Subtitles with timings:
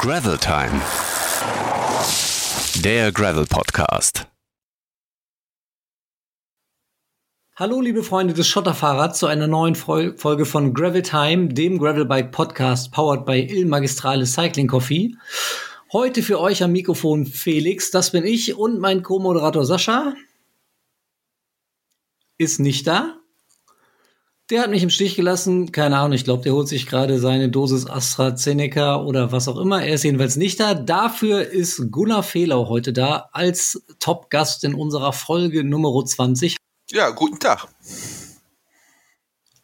[0.00, 0.80] Gravel Time.
[2.84, 4.28] Der Gravel Podcast.
[7.56, 12.92] Hallo, liebe Freunde des Schotterfahrrads, zu einer neuen Folge von Gravel Time, dem Gravelbike Podcast,
[12.92, 15.16] powered by Il Magistrale Cycling Coffee.
[15.92, 20.14] Heute für euch am Mikrofon Felix, das bin ich und mein Co-Moderator Sascha
[22.38, 23.17] ist nicht da.
[24.50, 25.72] Der hat mich im Stich gelassen.
[25.72, 29.82] Keine Ahnung, ich glaube, der holt sich gerade seine Dosis AstraZeneca oder was auch immer.
[29.82, 30.72] Er ist jedenfalls nicht da.
[30.72, 36.56] Dafür ist Gunnar Fehlau heute da als Top-Gast in unserer Folge Nummer 20.
[36.90, 37.68] Ja, guten Tag.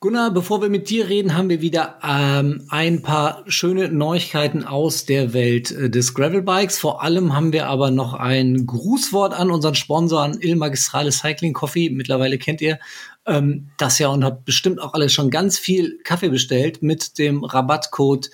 [0.01, 5.07] Gunnar, bevor wir mit dir reden, haben wir wieder ähm, ein paar schöne Neuigkeiten aus
[5.07, 6.79] der Welt äh, des Gravelbikes.
[6.79, 11.55] Vor allem haben wir aber noch ein Grußwort an unseren Sponsor, an Il Magistrale Cycling
[11.55, 11.89] Coffee.
[11.89, 12.79] Mittlerweile kennt ihr
[13.27, 17.45] ähm, das ja und habt bestimmt auch alle schon ganz viel Kaffee bestellt mit dem
[17.45, 18.31] Rabattcode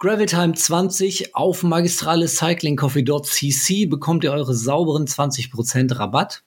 [0.00, 6.42] Graveltime20 auf magistrale cyclingcoffee.cc bekommt ihr eure sauberen 20% Rabatt.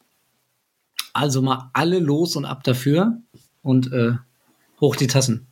[1.13, 3.17] Also mal alle los und ab dafür.
[3.63, 4.13] Und äh,
[4.79, 5.47] Hoch die Tassen.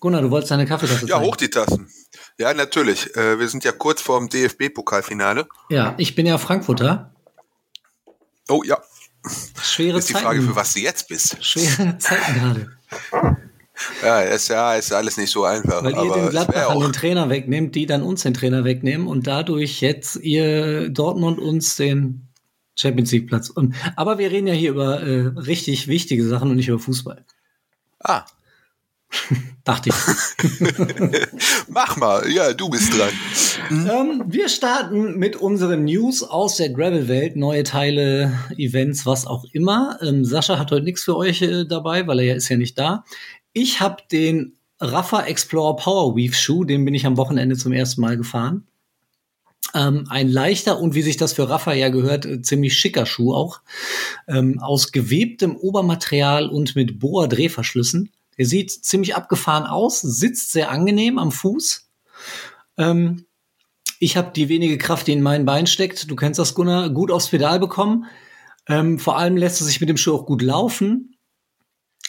[0.00, 1.88] Gunnar, du wolltest deine Kaffeetasse Ja, hoch die Tassen.
[2.38, 3.16] Ja, natürlich.
[3.16, 5.46] Äh, wir sind ja kurz vor dem DFB-Pokalfinale.
[5.70, 7.14] Ja, ich bin ja Frankfurter.
[8.48, 8.78] Oh ja.
[9.62, 11.36] Schwere ist die Frage, für was du jetzt bist.
[11.44, 12.70] Schwere Zeiten gerade.
[14.02, 15.84] Ja, ist ja ist alles nicht so einfach.
[15.84, 19.80] Weil ihr den Gladbach den Trainer wegnehmt, die dann uns den Trainer wegnehmen und dadurch
[19.80, 22.28] jetzt ihr Dortmund uns den
[22.74, 23.50] Champions League Platz.
[23.50, 27.24] Und, aber wir reden ja hier über äh, richtig wichtige Sachen und nicht über Fußball.
[28.00, 28.24] Ah,
[29.64, 29.94] Dachte ich.
[31.68, 33.10] Mach mal, ja, du bist dran.
[33.70, 39.98] Ähm, wir starten mit unseren News aus der Gravel-Welt, neue Teile, Events, was auch immer.
[40.02, 42.78] Ähm, Sascha hat heute nichts für euch äh, dabei, weil er ja ist ja nicht
[42.78, 43.04] da.
[43.52, 48.00] Ich habe den Rafa Explorer Power Weave Schuh, den bin ich am Wochenende zum ersten
[48.02, 48.66] Mal gefahren.
[49.74, 53.34] Ähm, ein leichter und wie sich das für Rafa ja gehört, äh, ziemlich schicker Schuh
[53.34, 53.60] auch.
[54.28, 58.10] Ähm, aus gewebtem Obermaterial und mit Boa-Drehverschlüssen.
[58.38, 61.88] Der sieht ziemlich abgefahren aus, sitzt sehr angenehm am Fuß.
[62.76, 63.26] Ähm,
[63.98, 67.10] ich habe die wenige Kraft, die in meinen Beinen steckt, du kennst das, Gunnar, gut
[67.10, 68.06] aufs Pedal bekommen.
[68.68, 71.16] Ähm, vor allem lässt es sich mit dem Schuh auch gut laufen.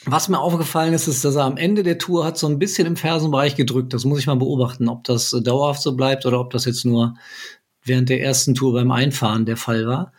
[0.06, 2.88] Was mir aufgefallen ist, ist, dass er am Ende der Tour hat so ein bisschen
[2.88, 3.94] im Fersenbereich gedrückt.
[3.94, 7.16] Das muss ich mal beobachten, ob das dauerhaft so bleibt oder ob das jetzt nur
[7.88, 10.14] während der ersten Tour beim Einfahren der Fall war.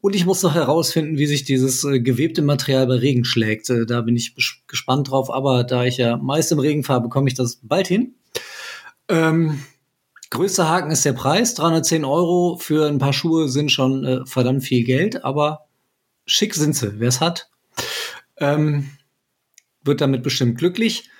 [0.00, 3.70] Und ich muss noch herausfinden, wie sich dieses äh, gewebte Material bei Regen schlägt.
[3.70, 4.34] Äh, da bin ich
[4.66, 8.14] gespannt drauf, aber da ich ja meist im Regen fahre, bekomme ich das bald hin.
[9.08, 9.62] Ähm,
[10.30, 11.54] größter Haken ist der Preis.
[11.54, 15.66] 310 Euro für ein paar Schuhe sind schon äh, verdammt viel Geld, aber
[16.26, 16.98] schick sind sie.
[16.98, 17.50] Wer es hat,
[18.38, 18.90] ähm,
[19.84, 21.10] wird damit bestimmt glücklich.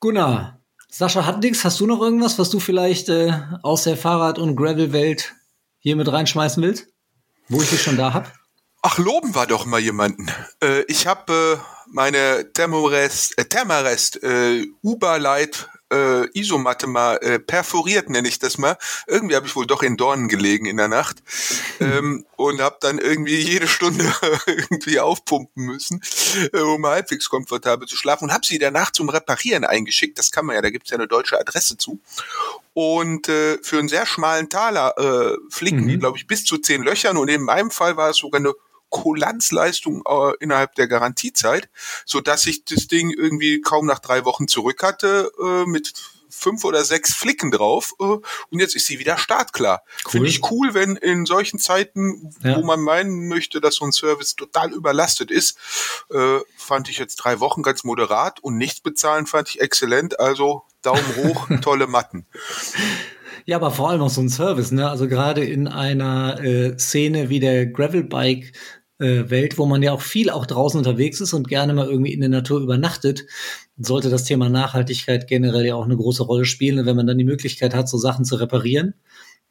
[0.00, 0.61] Gunnar,
[0.94, 1.42] Sascha hat.
[1.42, 3.32] Hast du noch irgendwas, was du vielleicht äh,
[3.62, 5.34] aus der Fahrrad- und Gravel-Welt
[5.78, 6.88] hier mit reinschmeißen willst?
[7.48, 8.30] Wo ich dich schon da hab?
[8.82, 10.30] Ach, loben wir doch mal jemanden.
[10.62, 18.08] Äh, ich habe äh, meine Thermarest, äh, Thermarest äh, Uberlight äh, Isomatte mal äh, perforiert,
[18.10, 18.76] nenne ich das mal.
[19.06, 21.22] Irgendwie habe ich wohl doch in Dornen gelegen in der Nacht
[21.80, 24.12] ähm, und habe dann irgendwie jede Stunde
[24.46, 26.02] irgendwie aufpumpen müssen,
[26.52, 30.18] äh, um halbwegs komfortabel zu schlafen und habe sie danach zum Reparieren eingeschickt.
[30.18, 32.00] Das kann man ja, da gibt es ja eine deutsche Adresse zu.
[32.74, 35.88] Und äh, für einen sehr schmalen Taler äh, flicken mhm.
[35.88, 37.18] die, glaube ich, bis zu zehn Löchern.
[37.18, 38.54] Und in meinem Fall war es sogar eine
[38.92, 41.68] Kulanzleistung äh, innerhalb der Garantiezeit,
[42.04, 45.94] so dass ich das Ding irgendwie kaum nach drei Wochen zurück hatte äh, mit
[46.28, 49.82] fünf oder sechs Flicken drauf äh, und jetzt ist sie wieder startklar.
[50.04, 50.10] Cool.
[50.10, 52.56] Finde ich cool, wenn in solchen Zeiten, ja.
[52.56, 55.56] wo man meinen möchte, dass so ein Service total überlastet ist,
[56.10, 60.20] äh, fand ich jetzt drei Wochen ganz moderat und nichts bezahlen fand ich exzellent.
[60.20, 62.26] Also Daumen hoch, tolle Matten.
[63.44, 64.88] Ja, aber vor allem auch so ein Service, ne?
[64.88, 68.52] Also gerade in einer äh, Szene wie der Gravelbike
[69.02, 72.12] äh, Welt, wo man ja auch viel auch draußen unterwegs ist und gerne mal irgendwie
[72.12, 73.24] in der Natur übernachtet,
[73.76, 76.78] sollte das Thema Nachhaltigkeit generell ja auch eine große Rolle spielen.
[76.78, 78.94] Und wenn man dann die Möglichkeit hat, so Sachen zu reparieren,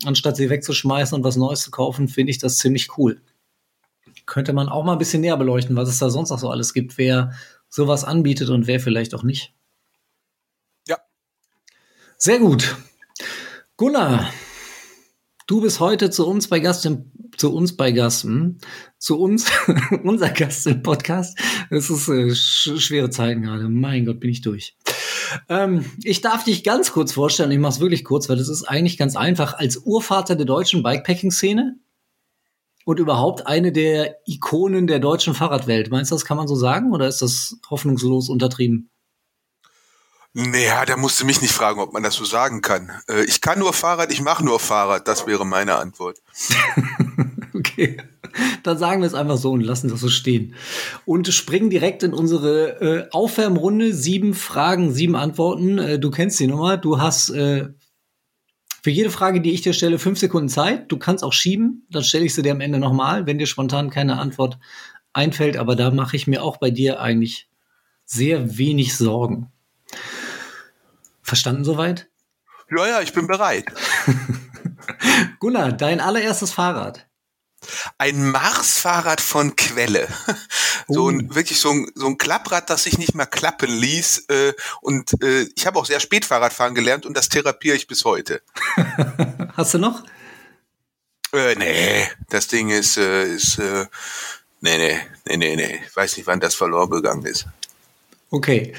[0.05, 3.21] anstatt sie wegzuschmeißen und was Neues zu kaufen, finde ich das ziemlich cool.
[4.25, 6.73] Könnte man auch mal ein bisschen näher beleuchten, was es da sonst noch so alles
[6.73, 7.33] gibt, wer
[7.69, 9.53] sowas anbietet und wer vielleicht auch nicht.
[10.87, 10.97] Ja.
[12.17, 12.75] Sehr gut.
[13.77, 14.29] Gunnar,
[15.51, 17.11] Du bist heute zu uns bei Gast im,
[17.41, 18.59] zu uns bei Gast, hm?
[18.99, 19.51] zu uns,
[20.03, 21.37] unser Gast im Podcast.
[21.71, 23.67] Es ist äh, sch schwere Zeiten gerade.
[23.67, 24.77] Mein Gott, bin ich durch.
[25.49, 27.49] Ähm, ich darf dich ganz kurz vorstellen.
[27.49, 29.55] Ich mache es wirklich kurz, weil es ist eigentlich ganz einfach.
[29.55, 31.79] Als Urvater der deutschen Bikepacking-Szene
[32.85, 35.89] und überhaupt eine der Ikonen der deutschen Fahrradwelt.
[35.89, 38.91] Meinst du, das kann man so sagen oder ist das hoffnungslos untertrieben?
[40.33, 42.89] Naja, da musst du mich nicht fragen, ob man das so sagen kann.
[43.09, 45.07] Äh, ich kann nur Fahrrad, ich mache nur Fahrrad.
[45.07, 46.19] Das wäre meine Antwort.
[47.53, 47.97] okay.
[48.63, 50.55] Dann sagen wir es einfach so und lassen das so stehen.
[51.05, 53.93] Und springen direkt in unsere äh, Aufwärmrunde.
[53.93, 55.77] Sieben Fragen, sieben Antworten.
[55.77, 56.77] Äh, du kennst die Nummer.
[56.77, 57.67] Du hast äh,
[58.81, 60.89] für jede Frage, die ich dir stelle, fünf Sekunden Zeit.
[60.89, 61.85] Du kannst auch schieben.
[61.89, 64.57] Dann stelle ich sie dir am Ende nochmal, wenn dir spontan keine Antwort
[65.11, 65.57] einfällt.
[65.57, 67.49] Aber da mache ich mir auch bei dir eigentlich
[68.05, 69.51] sehr wenig Sorgen.
[71.31, 72.09] Verstanden soweit?
[72.69, 73.63] Ja, ja, ich bin bereit.
[75.39, 77.07] Gunnar, dein allererstes Fahrrad.
[77.97, 80.09] Ein Marsfahrrad von Quelle.
[80.87, 81.35] So ein oh.
[81.35, 84.25] wirklich so ein, so ein Klapprad, das sich nicht mehr klappen ließ.
[84.27, 88.03] Äh, und äh, ich habe auch sehr spät Fahrradfahren gelernt und das therapiere ich bis
[88.03, 88.41] heute.
[89.55, 90.03] Hast du noch?
[91.31, 93.85] Äh, nee, das Ding ist, äh, ist äh,
[94.59, 95.81] nee, nee, nee, nee, nee.
[95.87, 97.45] Ich weiß nicht, wann das verloren gegangen ist.
[98.31, 98.73] Okay.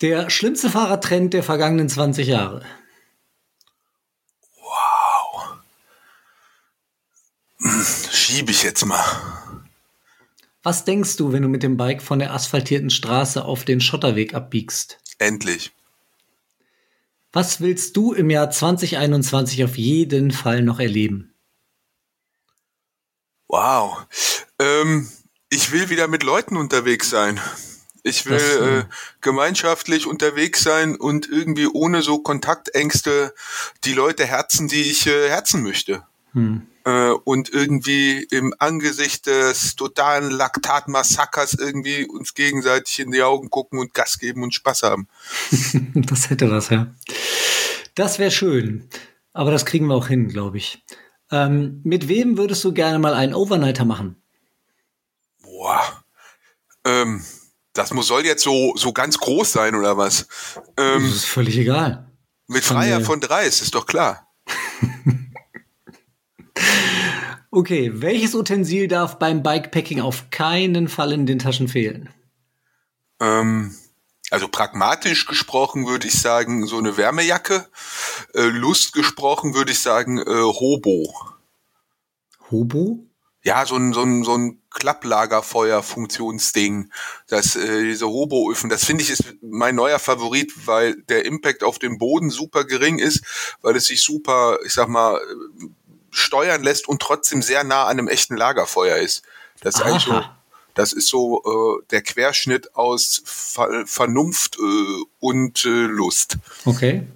[0.00, 2.64] Der schlimmste Fahrradtrend der vergangenen 20 Jahre.
[4.56, 5.58] Wow.
[8.10, 9.02] Schiebe ich jetzt mal.
[10.62, 14.34] Was denkst du, wenn du mit dem Bike von der asphaltierten Straße auf den Schotterweg
[14.34, 14.98] abbiegst?
[15.18, 15.72] Endlich.
[17.32, 21.34] Was willst du im Jahr 2021 auf jeden Fall noch erleben?
[23.48, 24.06] Wow.
[24.58, 25.08] Ähm,
[25.50, 27.40] ich will wieder mit Leuten unterwegs sein.
[28.06, 28.84] Ich will das, äh,
[29.20, 33.34] gemeinschaftlich unterwegs sein und irgendwie ohne so Kontaktängste
[33.84, 36.04] die Leute herzen, die ich äh, herzen möchte.
[36.32, 36.68] Hm.
[36.84, 43.80] Äh, und irgendwie im Angesicht des totalen Laktatmassakers irgendwie uns gegenseitig in die Augen gucken
[43.80, 45.08] und Gas geben und Spaß haben.
[45.94, 46.94] das hätte was, ja.
[47.96, 48.88] Das wäre schön.
[49.32, 50.84] Aber das kriegen wir auch hin, glaube ich.
[51.32, 54.22] Ähm, mit wem würdest du gerne mal einen Overnighter machen?
[55.42, 56.04] Boah.
[56.84, 57.24] Ähm,
[57.76, 60.26] das muss, soll jetzt so, so ganz groß sein oder was?
[60.76, 62.10] Ähm, das ist völlig egal.
[62.48, 64.32] Mit Freier von Dreis, ist doch klar.
[67.50, 72.08] okay, welches Utensil darf beim Bikepacking auf keinen Fall in den Taschen fehlen?
[73.20, 73.74] Ähm,
[74.30, 77.66] also pragmatisch gesprochen würde ich sagen, so eine Wärmejacke.
[78.34, 81.12] Äh, Lust gesprochen würde ich sagen, äh, Hobo.
[82.50, 83.04] Hobo?
[83.42, 86.90] Ja, so ein, so ein, so ein Klapplagerfeuer-Funktionsding,
[87.28, 91.78] das, äh, diese Robo-Öfen, das finde ich ist mein neuer Favorit, weil der Impact auf
[91.78, 93.24] den Boden super gering ist,
[93.62, 95.20] weil es sich super, ich sag mal,
[96.10, 99.24] steuern lässt und trotzdem sehr nah an einem echten Lagerfeuer ist.
[99.60, 99.90] Das ist Aha.
[99.90, 100.22] eigentlich so,
[100.74, 106.36] das ist so äh, der Querschnitt aus Ver Vernunft äh, und äh, Lust.
[106.64, 107.06] Okay.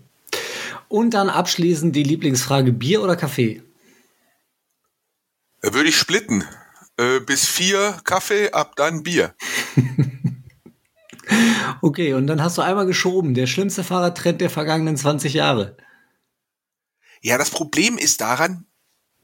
[0.88, 3.62] Und dann abschließend die Lieblingsfrage: Bier oder Kaffee?
[5.62, 6.44] Würde ich splitten.
[7.00, 9.34] Äh, bis vier Kaffee, ab dann Bier.
[11.80, 13.32] okay, und dann hast du einmal geschoben.
[13.32, 15.78] Der schlimmste Fahrradtrend der vergangenen 20 Jahre.
[17.22, 18.66] Ja, das Problem ist daran,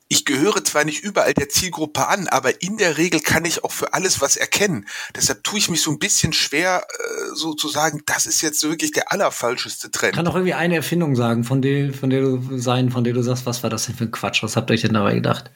[0.08, 3.72] ich gehöre zwar nicht überall der Zielgruppe an, aber in der Regel kann ich auch
[3.72, 4.86] für alles was erkennen.
[5.14, 8.62] Deshalb tue ich mich so ein bisschen schwer, äh, so zu sagen, das ist jetzt
[8.62, 10.12] wirklich der allerfalscheste Trend.
[10.12, 13.12] Ich kann doch irgendwie eine Erfindung sagen, von der, von der du sein, von der
[13.12, 14.42] du sagst, was war das denn für ein Quatsch?
[14.42, 15.50] Was habt ihr euch denn dabei gedacht?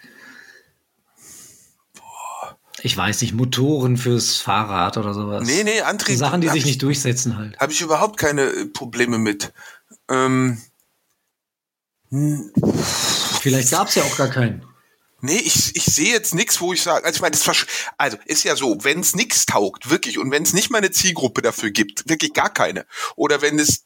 [2.82, 5.46] Ich weiß nicht, Motoren fürs Fahrrad oder sowas.
[5.46, 6.18] Nee, nee, Antrieb.
[6.18, 7.58] Sachen, die sich nicht durchsetzen halt.
[7.58, 9.52] Habe ich überhaupt keine äh, Probleme mit.
[10.08, 10.60] Ähm,
[13.40, 14.64] Vielleicht gab es ja auch gar keinen.
[15.22, 17.66] Nee, ich, ich sehe jetzt nichts, wo ich sage, also ich meine, das
[17.98, 20.90] also ist ja so, wenn es nichts taugt, wirklich, und wenn es nicht mal eine
[20.90, 23.84] Zielgruppe dafür gibt, wirklich gar keine, oder wenn es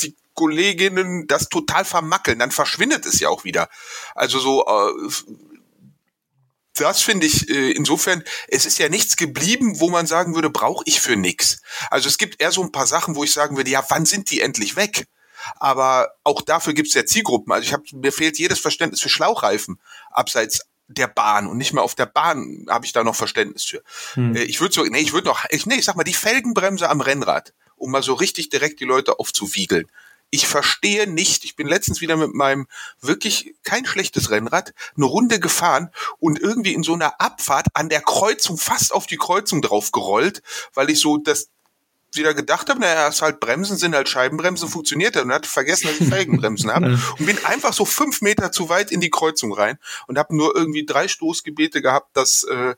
[0.00, 3.68] die Kolleginnen das total vermackeln, dann verschwindet es ja auch wieder.
[4.14, 5.10] Also so äh,
[6.80, 10.82] das finde ich äh, insofern, es ist ja nichts geblieben, wo man sagen würde, brauche
[10.86, 11.60] ich für nix.
[11.90, 14.30] Also es gibt eher so ein paar Sachen, wo ich sagen würde, ja, wann sind
[14.30, 15.06] die endlich weg?
[15.56, 17.52] Aber auch dafür gibt es ja Zielgruppen.
[17.52, 21.84] Also ich habe mir fehlt jedes Verständnis für Schlauchreifen abseits der Bahn und nicht mehr
[21.84, 23.82] auf der Bahn habe ich da noch Verständnis für.
[24.14, 24.34] Hm.
[24.34, 26.88] Äh, ich würde so, nee, ich würde noch, ich, nee, ich sag mal die Felgenbremse
[26.88, 29.86] am Rennrad, um mal so richtig direkt die Leute aufzuwiegeln
[30.30, 31.44] ich verstehe nicht.
[31.44, 32.66] Ich bin letztens wieder mit meinem
[33.00, 38.00] wirklich kein schlechtes Rennrad eine Runde gefahren und irgendwie in so einer Abfahrt an der
[38.00, 40.42] Kreuzung fast auf die Kreuzung drauf gerollt,
[40.74, 41.48] weil ich so das
[42.12, 45.88] wieder gedacht habe, naja, es halt Bremsen sind halt Scheibenbremsen, funktioniert das und hatte vergessen,
[45.88, 49.52] dass ich Felgenbremsen habe und bin einfach so fünf Meter zu weit in die Kreuzung
[49.52, 52.74] rein und habe nur irgendwie drei Stoßgebete gehabt, dass, äh,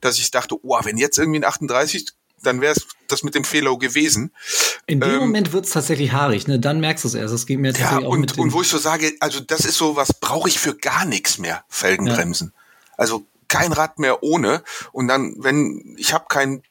[0.00, 2.06] dass ich dachte, oh, wenn jetzt irgendwie ein 38
[2.46, 4.32] dann wäre es das mit dem Fehler gewesen.
[4.86, 6.58] In dem ähm, Moment wird es tatsächlich haarig, ne?
[6.58, 7.34] Dann merkst du es erst.
[7.34, 9.60] Das ging mir tatsächlich ja, und, auch mit und wo ich so sage, also das
[9.60, 12.52] ist so, was brauche ich für gar nichts mehr, Felgenbremsen.
[12.54, 12.94] Ja.
[12.96, 14.62] Also kein Rad mehr ohne.
[14.92, 16.62] Und dann, wenn, ich habe kein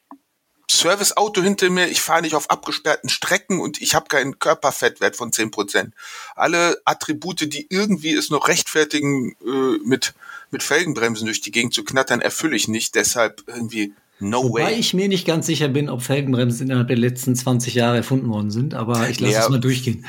[0.70, 5.32] Serviceauto hinter mir, ich fahre nicht auf abgesperrten Strecken und ich habe keinen Körperfettwert von
[5.32, 5.94] zehn Prozent.
[6.34, 10.14] Alle Attribute, die irgendwie es noch rechtfertigen, äh, mit,
[10.50, 12.94] mit Felgenbremsen durch die Gegend zu knattern, erfülle ich nicht.
[12.96, 14.74] Deshalb irgendwie no Wobei way.
[14.74, 18.50] ich mir nicht ganz sicher bin, ob Felgenbremsen innerhalb der letzten 20 Jahre erfunden worden
[18.50, 19.40] sind, aber ich lasse Ja.
[19.42, 20.06] es mal durchgehen.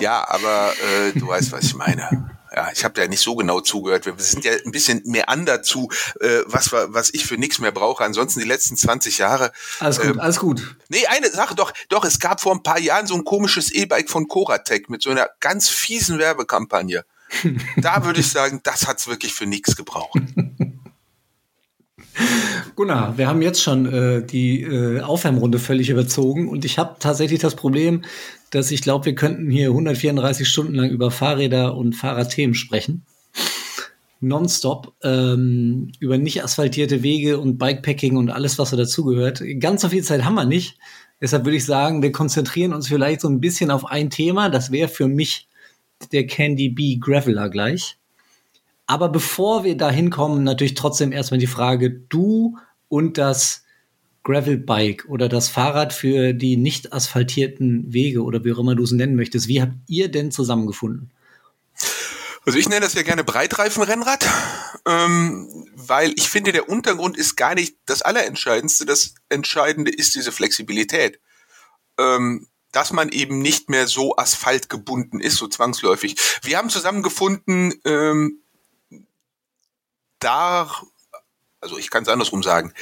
[0.00, 2.30] Ja, aber äh, du weißt, was ich meine.
[2.54, 4.06] Ja, ich habe ja nicht so genau zugehört.
[4.06, 7.72] Wir sind ja ein bisschen mehr an dazu, äh, was, was ich für nichts mehr
[7.72, 8.02] brauche.
[8.02, 9.52] Ansonsten die letzten 20 Jahre.
[9.78, 10.76] Alles gut, Ähm, alles gut.
[10.88, 14.08] Nee, eine Sache doch, doch, es gab vor ein paar Jahren so ein komisches E-Bike
[14.08, 17.04] von Coratec mit so einer ganz fiesen Werbekampagne.
[17.76, 20.20] da würde ich sagen, das hat's wirklich für nichts gebraucht.
[22.74, 27.40] Gunnar, wir haben jetzt schon äh, die äh, Aufwärmrunde völlig überzogen und ich habe tatsächlich
[27.40, 28.02] das Problem,
[28.50, 33.04] dass ich glaube, wir könnten hier 134 Stunden lang über Fahrräder und Fahrradthemen sprechen.
[34.20, 39.42] Nonstop ähm, über nicht asphaltierte Wege und Bikepacking und alles, was so dazugehört.
[39.60, 40.78] Ganz so viel Zeit haben wir nicht.
[41.20, 44.48] Deshalb würde ich sagen, wir konzentrieren uns vielleicht so ein bisschen auf ein Thema.
[44.48, 45.48] Das wäre für mich
[46.12, 47.98] der Candy Bee Graveler gleich.
[48.86, 52.56] Aber bevor wir da hinkommen, natürlich trotzdem erstmal die Frage, du
[52.88, 53.64] und das
[54.22, 58.92] Gravelbike oder das Fahrrad für die nicht asphaltierten Wege oder wie auch immer du es
[58.92, 61.10] nennen möchtest, wie habt ihr denn zusammengefunden?
[62.44, 64.24] Also ich nenne das ja gerne Breitreifenrennrad,
[64.86, 68.86] ähm, weil ich finde, der Untergrund ist gar nicht das Allerentscheidendste.
[68.86, 71.18] Das Entscheidende ist diese Flexibilität.
[71.98, 76.16] Ähm, dass man eben nicht mehr so asphaltgebunden ist, so zwangsläufig.
[76.42, 78.42] Wir haben zusammengefunden, ähm,
[80.20, 80.66] da,
[81.66, 82.72] also ich kann es andersrum sagen,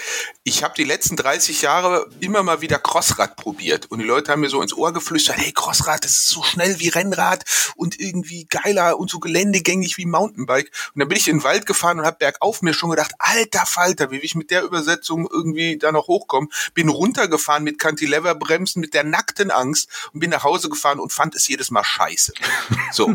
[0.42, 4.40] ich habe die letzten 30 Jahre immer mal wieder Crossrad probiert und die Leute haben
[4.40, 7.44] mir so ins Ohr geflüstert, hey Crossrad, das ist so schnell wie Rennrad
[7.76, 10.70] und irgendwie geiler und so geländegängig wie Mountainbike.
[10.94, 13.64] Und dann bin ich in den Wald gefahren und habe bergauf mir schon gedacht, alter
[13.64, 16.50] Falter, wie will ich mit der Übersetzung irgendwie da noch hochkommen?
[16.74, 21.34] Bin runtergefahren mit Cantileverbremsen, mit der nackten Angst und bin nach Hause gefahren und fand
[21.34, 22.34] es jedes Mal scheiße.
[22.92, 23.06] So.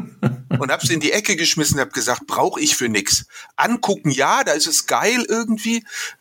[0.60, 3.28] Und hab's in die Ecke geschmissen, hab gesagt, brauche ich für nix.
[3.56, 5.59] Angucken, ja, da ist es geil irgendwie,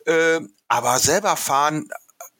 [0.05, 1.89] äh, aber selber fahren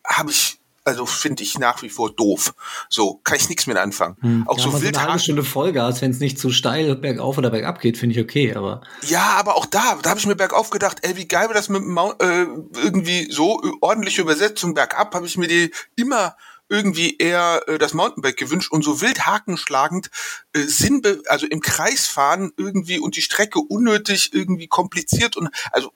[0.06, 2.54] habe ich, also finde ich nach wie vor doof.
[2.90, 4.44] So, kann ich nichts mit anfangen.
[4.48, 5.20] Auch Ja, so mal so eine halbe.
[5.20, 8.82] Stunde Vollgas, wenn es nicht zu steil bergauf oder bergab geht, finde ich okay, aber
[9.08, 11.70] Ja, aber auch da, da habe ich mir bergauf gedacht, ey, wie geil wäre das
[11.70, 16.36] mit äh, irgendwie so ordentliche Übersetzung bergab, habe ich mir die immer
[16.70, 20.10] irgendwie eher äh, das Mountainbike gewünscht und so wild hakenschlagend
[20.54, 25.92] äh, Sinnbe also im Kreis fahren irgendwie und die Strecke unnötig irgendwie kompliziert und also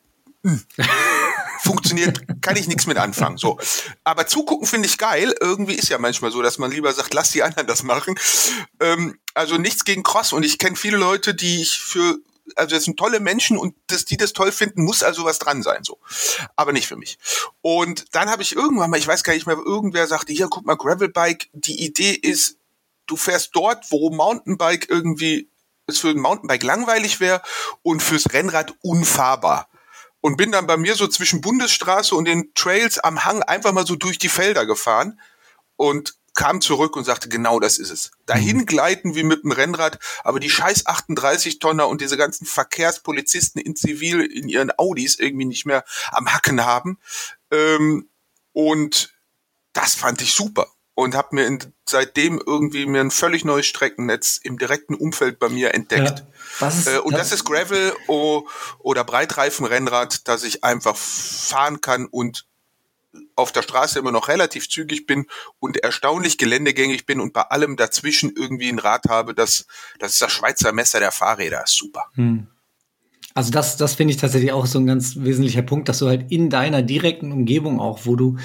[1.62, 3.38] funktioniert, kann ich nichts mit anfangen.
[3.38, 3.58] So,
[4.04, 5.34] aber zugucken finde ich geil.
[5.40, 8.20] Irgendwie ist ja manchmal so, dass man lieber sagt, lass die anderen das machen.
[8.80, 12.20] Ähm, also nichts gegen Cross und ich kenne viele Leute, die ich für
[12.56, 15.64] also das sind tolle Menschen und dass die das toll finden, muss also was dran
[15.64, 15.98] sein, so.
[16.56, 17.18] Aber nicht für mich.
[17.62, 20.66] Und dann habe ich irgendwann mal, ich weiß gar nicht mehr, irgendwer sagte, hier, guck
[20.66, 22.58] mal, Gravelbike, die Idee ist,
[23.08, 25.48] du fährst dort, wo Mountainbike irgendwie,
[25.88, 27.42] es für ein Mountainbike langweilig wäre
[27.82, 29.70] und fürs Rennrad unfahrbar.
[30.26, 33.86] Und bin dann bei mir so zwischen Bundesstraße und den Trails am Hang einfach mal
[33.86, 35.20] so durch die Felder gefahren
[35.76, 38.12] und kam zurück und sagte, genau das ist es.
[38.26, 43.62] Dahin gleiten wie mit dem Rennrad, aber die scheiß 38 Tonner und diese ganzen Verkehrspolizisten
[43.62, 47.00] in Zivil in ihren Audis irgendwie nicht mehr am Hacken haben.
[47.52, 48.08] Ähm,
[48.54, 49.14] und
[49.74, 54.40] das fand ich super und habe mir in, seitdem irgendwie mir ein völlig neues Streckennetz
[54.44, 56.20] im direkten Umfeld bei mir entdeckt.
[56.20, 56.28] Ja.
[56.60, 58.48] Was ist, Äh, und das ist Gravel o-
[58.80, 62.46] oder Breitreifenrennrad, dass ich einfach fahren kann und
[63.36, 65.26] auf der Straße immer noch relativ zügig bin
[65.60, 69.68] und erstaunlich geländegängig bin und bei allem dazwischen irgendwie ein Rad habe, das,
[70.00, 72.06] das ist das Schweizer Messer der Fahrräder, ist super.
[73.36, 76.32] Also das, das finde ich tatsächlich auch so ein ganz wesentlicher Punkt, dass du halt
[76.32, 78.38] in deiner direkten Umgebung auch, wo du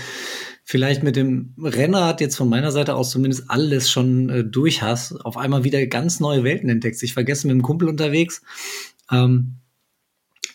[0.68, 5.12] vielleicht mit dem Rennrad jetzt von meiner Seite aus zumindest alles schon äh, durch hast,
[5.25, 7.02] auf einmal wieder ganz neue Welten entdeckst.
[7.02, 8.42] Ich vergesse mit einem Kumpel unterwegs.
[9.10, 9.54] Ähm,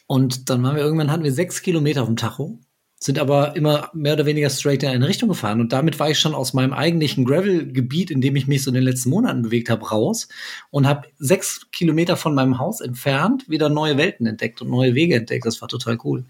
[0.06, 2.60] und dann waren wir irgendwann, hatten wir sechs Kilometer auf dem Tacho,
[3.00, 5.60] sind aber immer mehr oder weniger straight in eine Richtung gefahren.
[5.60, 8.76] Und damit war ich schon aus meinem eigentlichen Gravel-Gebiet, in dem ich mich so in
[8.76, 10.28] den letzten Monaten bewegt habe, raus
[10.70, 15.16] und habe sechs Kilometer von meinem Haus entfernt wieder neue Welten entdeckt und neue Wege
[15.16, 15.48] entdeckt.
[15.48, 16.26] Das war total cool.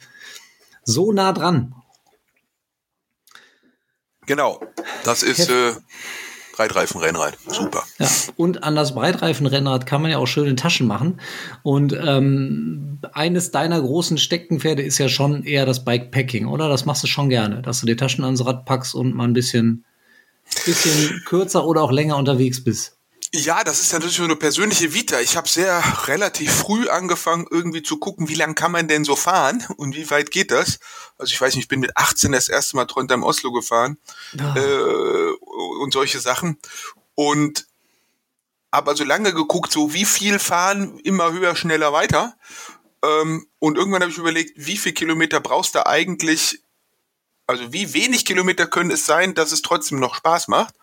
[0.86, 1.76] So nah dran.
[4.26, 4.62] Genau,
[5.04, 5.74] das ist äh,
[6.54, 7.84] Breitreifenrennrad, super.
[7.98, 8.08] Ja.
[8.38, 11.20] Und an das Breitreifenrennrad kann man ja auch schöne Taschen machen.
[11.64, 16.70] Und ähm, eines deiner großen Steckenpferde ist ja schon eher das Bikepacking, oder?
[16.70, 19.34] Das machst du schon gerne, dass du die Taschen ans Rad packst und mal ein
[19.34, 19.84] bisschen,
[20.66, 22.98] bisschen kürzer oder auch länger unterwegs bist.
[23.36, 25.20] Ja, das ist natürlich so eine persönliche Vita.
[25.20, 29.16] Ich habe sehr relativ früh angefangen, irgendwie zu gucken, wie lang kann man denn so
[29.16, 30.80] fahren und wie weit geht das.
[31.18, 33.98] Also ich weiß nicht, ich bin mit 18 das erste Mal Trondheim Oslo gefahren
[34.34, 34.56] Ja.
[34.56, 35.32] äh,
[35.80, 36.60] und solche Sachen.
[37.16, 37.66] Und
[38.72, 42.38] habe also lange geguckt, so wie viel fahren, immer höher, schneller, weiter.
[43.04, 46.62] Ähm, und irgendwann habe ich überlegt, wie viel Kilometer brauchst du eigentlich,
[47.48, 50.76] also wie wenig Kilometer können es sein, dass es trotzdem noch Spaß macht.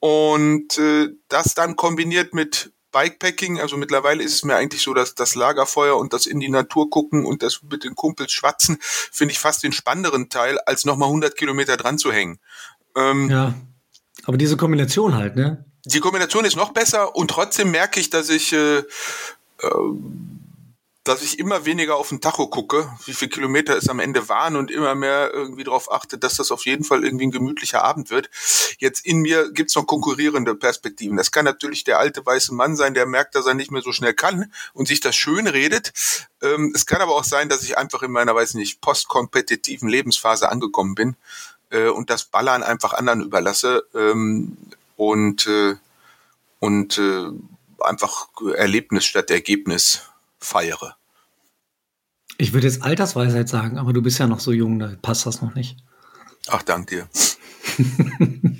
[0.00, 5.14] Und äh, das dann kombiniert mit Bikepacking, also mittlerweile ist es mir eigentlich so, dass
[5.14, 9.32] das Lagerfeuer und das in die Natur gucken und das mit den Kumpels schwatzen, finde
[9.32, 12.40] ich fast den spannenderen Teil, als nochmal 100 Kilometer dran zu hängen.
[12.96, 13.54] Ähm, Ja.
[14.24, 15.64] Aber diese Kombination halt, ne?
[15.84, 18.84] die Kombination ist noch besser und trotzdem merke ich, dass ich, äh, äh,
[21.10, 24.54] dass ich immer weniger auf den Tacho gucke, wie viele Kilometer es am Ende waren
[24.54, 28.10] und immer mehr irgendwie darauf achte, dass das auf jeden Fall irgendwie ein gemütlicher Abend
[28.10, 28.30] wird.
[28.78, 31.16] Jetzt in mir gibt's noch konkurrierende Perspektiven.
[31.16, 33.90] Das kann natürlich der alte weiße Mann sein, der merkt, dass er nicht mehr so
[33.90, 35.92] schnell kann und sich das schön redet.
[36.42, 40.48] Ähm, es kann aber auch sein, dass ich einfach in meiner, weiß nicht, postkompetitiven Lebensphase
[40.48, 41.16] angekommen bin
[41.70, 43.84] äh, und das Ballern einfach anderen überlasse.
[43.96, 44.56] Ähm,
[44.94, 45.74] und äh,
[46.60, 47.30] und äh,
[47.80, 50.02] einfach Erlebnis statt Ergebnis
[50.38, 50.99] feiere.
[52.40, 55.42] Ich würde jetzt Altersweisheit sagen, aber du bist ja noch so jung, da passt das
[55.42, 55.76] noch nicht.
[56.48, 57.06] Ach, dank dir.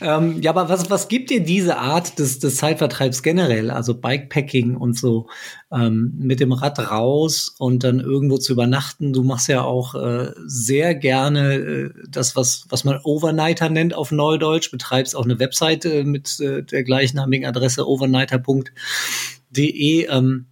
[0.00, 3.70] Ähm, ja, aber was, was gibt dir diese Art des, des Zeitvertreibs generell?
[3.70, 5.28] Also Bikepacking und so
[5.72, 9.14] ähm, mit dem Rad raus und dann irgendwo zu übernachten.
[9.14, 14.12] Du machst ja auch äh, sehr gerne äh, das, was, was man Overnighter nennt auf
[14.12, 20.06] Neudeutsch, betreibst auch eine Webseite mit äh, der gleichnamigen Adresse overnighter.de.
[20.06, 20.46] Ähm,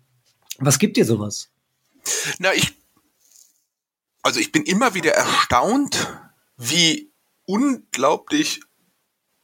[0.58, 1.51] was gibt dir sowas?
[2.38, 2.74] Na, ich,
[4.22, 6.08] also ich bin immer wieder erstaunt,
[6.56, 7.12] wie
[7.44, 8.60] unglaublich,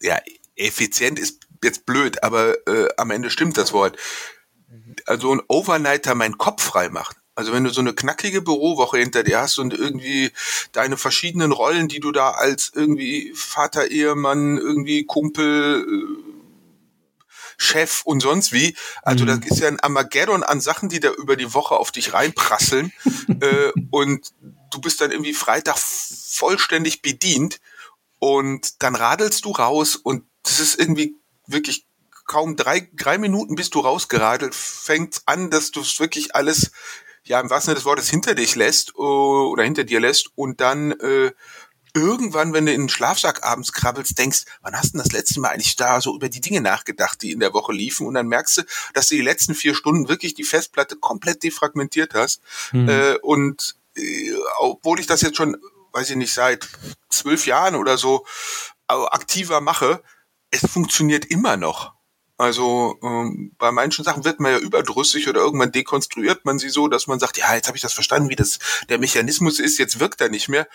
[0.00, 0.20] ja,
[0.56, 3.96] effizient ist jetzt blöd, aber äh, am Ende stimmt das Wort.
[5.06, 7.16] Also ein Overnighter meinen Kopf frei macht.
[7.34, 10.32] Also wenn du so eine knackige Bürowoche hinter dir hast und irgendwie
[10.72, 16.27] deine verschiedenen Rollen, die du da als irgendwie Vater, Ehemann, irgendwie Kumpel, äh,
[17.58, 18.74] Chef und sonst wie.
[19.02, 19.40] Also Mhm.
[19.40, 22.92] das ist ja ein Armageddon an Sachen, die da über die Woche auf dich reinprasseln.
[23.40, 24.32] äh, und
[24.70, 27.60] du bist dann irgendwie Freitag vollständig bedient
[28.20, 31.16] und dann radelst du raus und das ist irgendwie
[31.46, 31.84] wirklich
[32.26, 36.70] kaum drei, drei Minuten bist du rausgeradelt, fängt an, dass du es wirklich alles,
[37.24, 40.60] ja, im wahrsten Sinne des Wortes hinter dich lässt äh, oder hinter dir lässt und
[40.60, 41.32] dann äh,
[41.94, 45.40] irgendwann, wenn du in den Schlafsack abends krabbelst, denkst, wann hast du denn das letzte
[45.40, 48.28] Mal eigentlich da so über die Dinge nachgedacht, die in der Woche liefen und dann
[48.28, 48.62] merkst du,
[48.94, 52.88] dass du die letzten vier Stunden wirklich die Festplatte komplett defragmentiert hast Hm.
[52.88, 55.56] äh, und äh, obwohl ich das jetzt schon,
[55.92, 56.68] weiß ich nicht, seit
[57.08, 58.24] zwölf Jahren oder so
[58.86, 60.02] aktiver mache,
[60.50, 61.92] es funktioniert immer noch.
[62.38, 66.86] Also ähm, bei manchen Sachen wird man ja überdrüssig oder irgendwann dekonstruiert man sie so,
[66.86, 69.98] dass man sagt, ja, jetzt habe ich das verstanden, wie das der Mechanismus ist, jetzt
[69.98, 70.68] wirkt er nicht mehr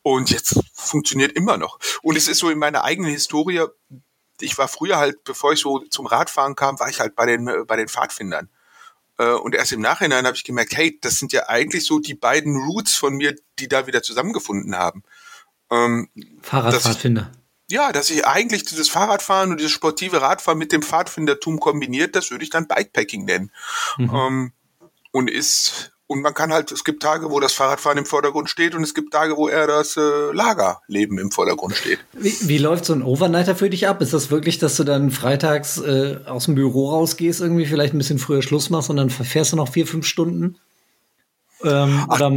[0.00, 1.78] und jetzt funktioniert immer noch.
[2.00, 3.66] Und es ist so in meiner eigenen Historie,
[4.40, 7.66] ich war früher halt, bevor ich so zum Radfahren kam, war ich halt bei den
[7.66, 8.48] bei den Pfadfindern.
[9.18, 12.14] Äh, Und erst im Nachhinein habe ich gemerkt, hey, das sind ja eigentlich so die
[12.14, 15.02] beiden Roots von mir, die da wieder zusammengefunden haben.
[15.70, 16.08] Ähm,
[16.40, 17.30] Fahrradpfadfinder.
[17.70, 22.30] Ja, dass ich eigentlich dieses Fahrradfahren und dieses sportive Radfahren mit dem Pfadfindertum kombiniert, das
[22.30, 23.50] würde ich dann Bikepacking nennen.
[23.96, 24.10] Mhm.
[24.14, 24.52] Ähm,
[25.12, 28.74] und ist, und man kann halt, es gibt Tage, wo das Fahrradfahren im Vordergrund steht
[28.74, 32.00] und es gibt Tage, wo eher das äh, Lagerleben im Vordergrund steht.
[32.12, 34.00] Wie, wie läuft so ein Overnighter für dich ab?
[34.00, 37.98] Ist das wirklich, dass du dann freitags äh, aus dem Büro rausgehst, irgendwie vielleicht ein
[37.98, 40.58] bisschen früher Schluss machst und dann verfährst du noch vier, fünf Stunden?
[41.62, 42.16] Ähm, Ach.
[42.16, 42.30] oder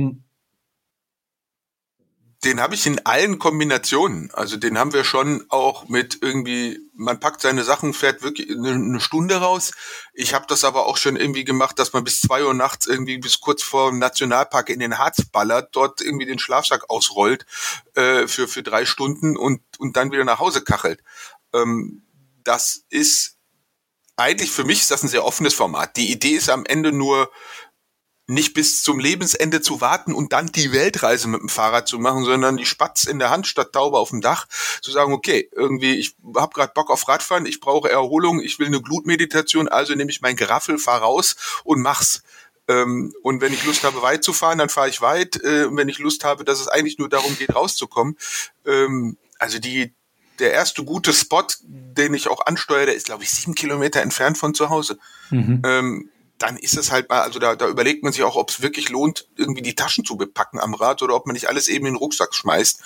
[2.43, 4.29] Den habe ich in allen Kombinationen.
[4.34, 8.99] Also den haben wir schon auch mit irgendwie, man packt seine Sachen, fährt wirklich eine,
[8.99, 9.71] Stunde raus.
[10.13, 13.17] Ich habe das aber auch schon irgendwie gemacht, dass man bis zwei Uhr nachts irgendwie
[13.17, 17.45] bis kurz vor dem Nationalpark in den Harz ballert, dort irgendwie den Schlafsack ausrollt
[17.95, 21.01] äh, für, für drei Stunden und, und dann wieder nach Hause kachelt.
[21.53, 22.03] Ähm,
[22.43, 23.38] das ist
[24.15, 25.97] eigentlich für mich ist das ein sehr offenes Format.
[25.97, 27.32] Die Idee ist am Ende nur,
[28.28, 32.24] nicht bis zum Lebensende zu warten und dann die Weltreise mit dem Fahrrad zu machen,
[32.24, 34.48] sondern die Spatz in der Hand statt Taube auf dem Dach,
[34.82, 38.68] zu sagen, okay, irgendwie, ich habe gerade Bock auf Radfahren, ich brauche Erholung, ich will
[38.68, 42.24] eine Glutmeditation, also nehme ich mein Geraffel, fahr raus und mach's.
[42.70, 45.42] Ähm, und wenn ich Lust habe, weit zu fahren, dann fahre ich weit.
[45.44, 48.18] Äh, und wenn ich Lust habe, dass es eigentlich nur darum geht, rauszukommen.
[48.66, 49.94] Ähm, also die,
[50.40, 54.38] der erste gute Spot, den ich auch ansteuere, der ist, glaube ich, sieben Kilometer entfernt
[54.38, 54.98] von zu Hause.
[55.30, 55.62] Mhm.
[55.66, 58.62] Ähm, dann ist es halt mal, also da, da überlegt man sich auch, ob es
[58.62, 61.86] wirklich lohnt, irgendwie die Taschen zu bepacken am Rad oder ob man nicht alles eben
[61.86, 62.82] in den Rucksack schmeißt,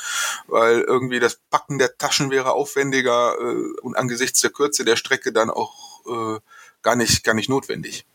[0.48, 5.32] weil irgendwie das Packen der Taschen wäre aufwendiger äh, und angesichts der Kürze der Strecke
[5.32, 6.40] dann auch äh,
[6.88, 8.06] gar nicht, gar nicht notwendig.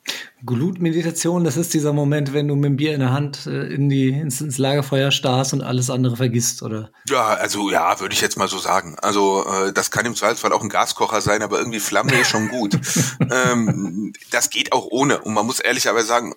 [0.46, 3.90] Glutmeditation, das ist dieser Moment, wenn du mit dem Bier in der Hand äh, in
[3.90, 6.90] die, ins, ins Lagerfeuer starrst und alles andere vergisst, oder?
[7.06, 8.96] Ja, also ja, würde ich jetzt mal so sagen.
[9.02, 12.48] Also äh, das kann im Zweifelsfall auch ein Gaskocher sein, aber irgendwie Flamme ist schon
[12.48, 12.78] gut.
[13.30, 15.20] ähm, das geht auch ohne.
[15.20, 16.32] Und man muss ehrlicherweise sagen,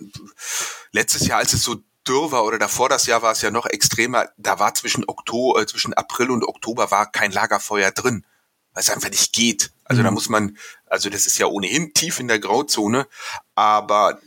[0.92, 3.66] letztes Jahr, als es so dürr war oder davor das Jahr war es ja noch
[3.66, 8.26] extremer, da war zwischen Oktober, äh, zwischen April und Oktober war kein Lagerfeuer drin
[8.76, 9.72] weil es einfach nicht geht.
[9.86, 10.06] Also mhm.
[10.06, 13.08] da muss man, also das ist ja ohnehin tief in der Grauzone,
[13.56, 14.20] aber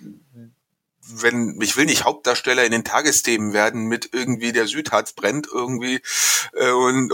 [1.10, 6.00] wenn ich will nicht Hauptdarsteller in den Tagesthemen werden mit irgendwie der Südharz brennt irgendwie
[6.54, 7.12] äh, und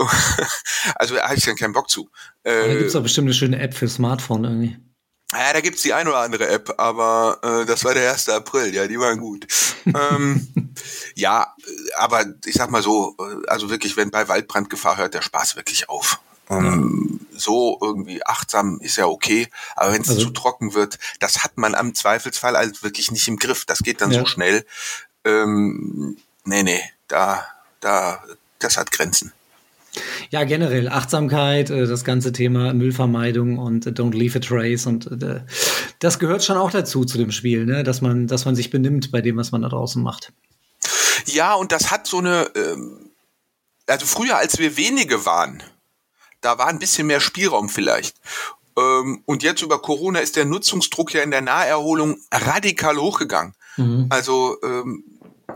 [0.95, 2.09] also da habe ich dann keinen Bock zu.
[2.43, 4.77] Äh, da gibt's doch bestimmt eine schöne App für Smartphone irgendwie.
[5.31, 8.29] Ja, da gibt's die ein oder andere App, aber äh, das war der 1.
[8.29, 9.47] April, ja, die waren gut.
[9.85, 10.47] ähm,
[11.15, 11.53] ja,
[11.97, 15.89] aber ich sag mal so, äh, also wirklich, wenn bei Waldbrandgefahr hört der Spaß wirklich
[15.89, 16.19] auf.
[16.49, 17.39] Ähm, ja.
[17.39, 21.57] So irgendwie achtsam ist ja okay, aber wenn es also, zu trocken wird, das hat
[21.57, 23.65] man am Zweifelsfall also wirklich nicht im Griff.
[23.65, 24.19] Das geht dann ja.
[24.19, 24.65] so schnell.
[25.23, 27.45] Ähm, nee, nee, da,
[27.79, 28.23] da,
[28.59, 29.33] das hat Grenzen.
[30.29, 35.41] Ja, generell Achtsamkeit, äh, das ganze Thema Müllvermeidung und Don't Leave a Trace und äh,
[35.99, 37.83] das gehört schon auch dazu zu dem Spiel, ne?
[37.83, 40.33] dass man, dass man sich benimmt bei dem, was man da draußen macht.
[41.25, 43.09] Ja, und das hat so eine, ähm,
[43.87, 45.63] also früher, als wir wenige waren,
[46.45, 48.17] da war ein bisschen mehr Spielraum vielleicht.
[48.77, 53.55] Ähm, und jetzt über Corona ist der Nutzungsdruck ja in der Naherholung radikal hochgegangen.
[53.77, 54.07] Mhm.
[54.09, 55.03] Also ähm,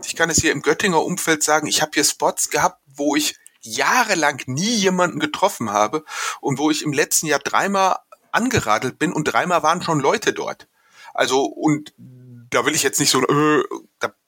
[0.04, 3.36] ich kann es hier im Göttinger Umfeld sagen, ich habe hier Spots gehabt, wo ich
[3.60, 6.04] jahrelang nie jemanden getroffen habe
[6.40, 7.96] und wo ich im letzten Jahr dreimal
[8.32, 10.66] angeradelt bin und dreimal waren schon Leute dort.
[11.14, 13.70] Also und da will ich jetzt nicht so, äh, da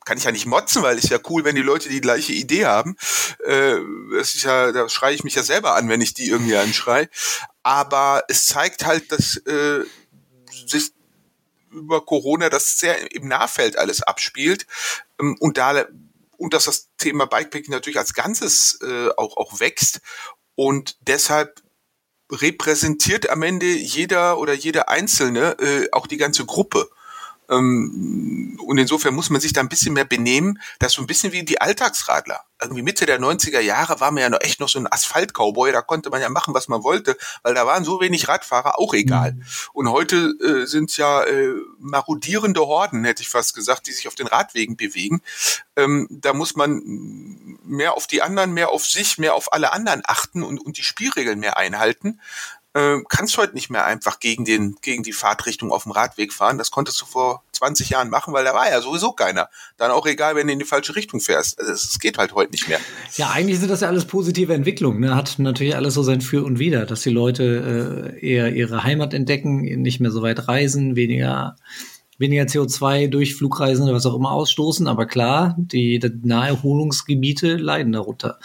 [0.04, 2.32] kann ich ja nicht motzen, weil es ist ja cool, wenn die Leute die gleiche
[2.32, 2.96] Idee haben.
[3.44, 3.76] Äh,
[4.16, 7.08] das ist ja, da schreie ich mich ja selber an, wenn ich die irgendwie anschrei.
[7.62, 9.84] Aber es zeigt halt, dass äh,
[10.66, 10.92] sich
[11.70, 14.66] über Corona das sehr im Nahfeld alles abspielt
[15.20, 15.86] ähm, und da
[16.36, 20.00] und dass das Thema Bikepacking natürlich als Ganzes äh, auch auch wächst
[20.54, 21.62] und deshalb
[22.30, 26.88] repräsentiert am Ende jeder oder jeder Einzelne äh, auch die ganze Gruppe.
[27.52, 30.58] Ähm, und insofern muss man sich da ein bisschen mehr benehmen.
[30.78, 32.40] Das ist so ein bisschen wie die Alltagsradler.
[32.60, 35.72] Irgendwie Mitte der 90er Jahre war man ja noch echt noch so ein Asphalt-Cowboy.
[35.72, 38.94] Da konnte man ja machen, was man wollte, weil da waren so wenig Radfahrer, auch
[38.94, 39.32] egal.
[39.32, 39.44] Mhm.
[39.72, 44.14] Und heute äh, sind ja äh, marodierende Horden, hätte ich fast gesagt, die sich auf
[44.14, 45.22] den Radwegen bewegen.
[45.76, 50.02] Ähm, da muss man mehr auf die anderen, mehr auf sich, mehr auf alle anderen
[50.06, 52.20] achten und, und die Spielregeln mehr einhalten
[52.74, 56.58] äh, kannst heute nicht mehr einfach gegen den gegen die Fahrtrichtung auf dem Radweg fahren.
[56.58, 59.48] Das konntest du vor 20 Jahren machen, weil da war ja sowieso keiner.
[59.76, 61.58] Dann auch egal, wenn du in die falsche Richtung fährst.
[61.58, 62.80] Also es geht halt heute nicht mehr.
[63.16, 65.00] Ja, eigentlich sind das ja alles positive Entwicklungen.
[65.00, 65.14] Ne?
[65.14, 69.14] Hat natürlich alles so sein Für und Wider, dass die Leute äh, eher ihre Heimat
[69.14, 71.56] entdecken, nicht mehr so weit reisen, weniger
[72.18, 74.86] weniger CO2 durch Flugreisen oder was auch immer ausstoßen.
[74.86, 78.38] Aber klar, die, die Naherholungsgebiete leiden darunter.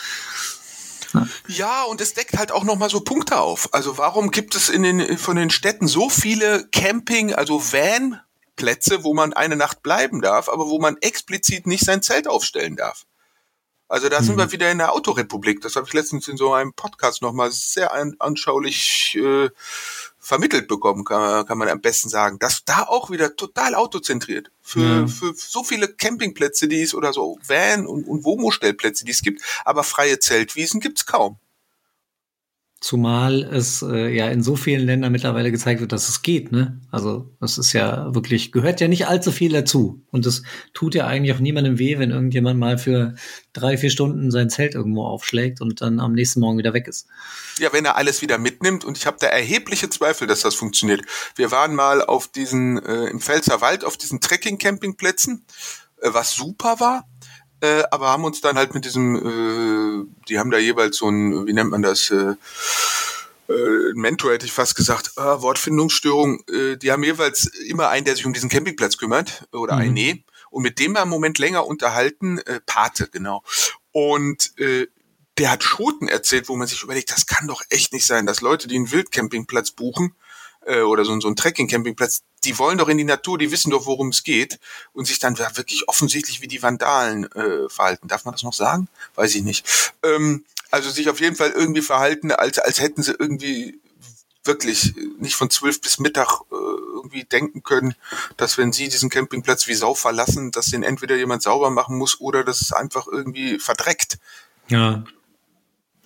[1.48, 3.74] Ja, und es deckt halt auch nochmal so Punkte auf.
[3.74, 8.20] Also warum gibt es in den, von den Städten so viele Camping, also Van
[8.56, 12.76] Plätze, wo man eine Nacht bleiben darf, aber wo man explizit nicht sein Zelt aufstellen
[12.76, 13.06] darf?
[13.88, 14.26] Also da mhm.
[14.26, 15.62] sind wir wieder in der Autorepublik.
[15.62, 19.50] Das habe ich letztens in so einem Podcast nochmal sehr anschaulich äh,
[20.28, 22.38] vermittelt bekommen, kann, kann man am besten sagen.
[22.38, 24.52] Das da auch wieder total autozentriert.
[24.62, 25.08] Für, ja.
[25.08, 29.42] für so viele Campingplätze, die es oder so Van- und, und Womo-Stellplätze, die es gibt,
[29.64, 31.40] aber freie Zeltwiesen gibt's kaum.
[32.80, 36.80] Zumal es äh, ja in so vielen Ländern mittlerweile gezeigt wird, dass es geht, ne?
[36.92, 40.04] Also das ist ja wirklich, gehört ja nicht allzu viel dazu.
[40.12, 40.44] Und es
[40.76, 43.16] tut ja eigentlich auch niemandem weh, wenn irgendjemand mal für
[43.54, 47.08] drei, vier Stunden sein Zelt irgendwo aufschlägt und dann am nächsten Morgen wieder weg ist.
[47.58, 51.02] Ja, wenn er alles wieder mitnimmt und ich habe da erhebliche Zweifel, dass das funktioniert.
[51.36, 55.46] Wir waren mal auf diesen, äh, im Pfälzer Wald, auf diesen Trekking-Campingplätzen,
[56.02, 57.06] äh, was super war
[57.62, 61.48] äh, aber haben uns dann halt mit diesem, äh, die haben da jeweils so ein,
[61.48, 62.36] wie nennt man das, äh,
[63.50, 68.16] äh, Mentor hätte ich fast gesagt, äh, Wortfindungsstörung, äh, die haben jeweils immer einen, der
[68.16, 69.82] sich um diesen Campingplatz kümmert oder mhm.
[69.82, 73.44] eine und mit dem wir einen Moment länger unterhalten, äh, Pate, genau.
[73.92, 74.88] Und äh,
[75.38, 78.42] der hat Schoten erzählt, wo man sich überlegt, das kann doch echt nicht sein, dass
[78.42, 80.16] Leute, die einen Wildcampingplatz buchen,
[80.68, 83.86] äh, oder so, so ein Trekking-Campingplatz, die wollen doch in die Natur, die wissen doch,
[83.86, 84.60] worum es geht
[84.94, 88.08] und sich dann wirklich offensichtlich wie die Vandalen äh, verhalten.
[88.08, 88.88] Darf man das noch sagen?
[89.16, 89.94] Weiß ich nicht.
[90.04, 93.80] Ähm, also sich auf jeden Fall irgendwie verhalten, als, als hätten sie irgendwie
[94.44, 96.56] wirklich nicht von zwölf bis Mittag äh,
[96.96, 97.96] irgendwie denken können,
[98.38, 102.20] dass wenn sie diesen Campingplatz wie Sau verlassen, dass den entweder jemand sauber machen muss
[102.20, 104.18] oder dass es einfach irgendwie verdreckt.
[104.70, 105.04] Ja.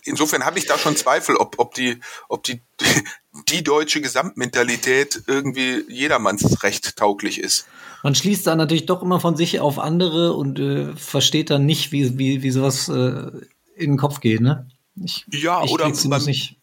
[0.03, 2.61] Insofern habe ich da schon Zweifel, ob, ob die, ob die,
[3.49, 7.67] die, deutsche Gesamtmentalität irgendwie jedermanns Recht tauglich ist.
[8.03, 11.91] Man schließt da natürlich doch immer von sich auf andere und äh, versteht dann nicht,
[11.91, 13.31] wie, wie, wie sowas äh,
[13.75, 14.67] in den Kopf geht, ne?
[15.03, 16.57] Ich, ja, ich oder man, nicht.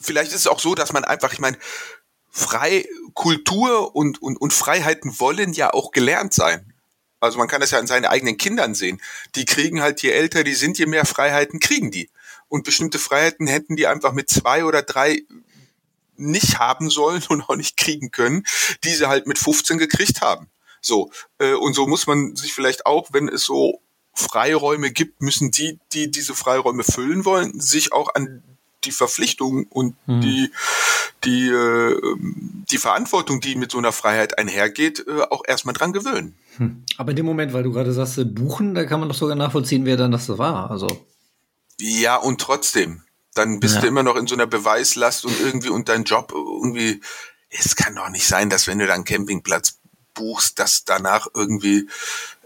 [0.00, 1.56] vielleicht ist es auch so, dass man einfach, ich meine,
[2.30, 6.72] frei Kultur und, und, und Freiheiten wollen ja auch gelernt sein.
[7.18, 9.00] Also man kann das ja an seinen eigenen Kindern sehen.
[9.34, 12.10] Die kriegen halt, je älter die sind, je mehr Freiheiten kriegen die.
[12.48, 15.22] Und bestimmte Freiheiten hätten die einfach mit zwei oder drei
[16.16, 18.44] nicht haben sollen und auch nicht kriegen können,
[18.84, 20.48] die sie halt mit 15 gekriegt haben.
[20.80, 23.80] So, äh, und so muss man sich vielleicht auch, wenn es so
[24.14, 28.42] Freiräume gibt, müssen die, die diese Freiräume füllen wollen, sich auch an
[28.84, 30.20] die Verpflichtung und hm.
[30.20, 30.52] die,
[31.24, 32.00] die, äh,
[32.70, 36.34] die Verantwortung, die mit so einer Freiheit einhergeht, äh, auch erstmal dran gewöhnen.
[36.56, 36.84] Hm.
[36.96, 39.84] Aber in dem Moment, weil du gerade sagst, buchen, da kann man doch sogar nachvollziehen,
[39.84, 40.70] wer dann das war.
[40.70, 40.86] Also.
[41.80, 43.02] Ja, und trotzdem.
[43.34, 43.80] Dann bist ja.
[43.82, 47.02] du immer noch in so einer Beweislast und irgendwie und dein Job irgendwie.
[47.50, 49.78] Es kann doch nicht sein, dass wenn du dann einen Campingplatz
[50.14, 51.88] buchst, dass danach irgendwie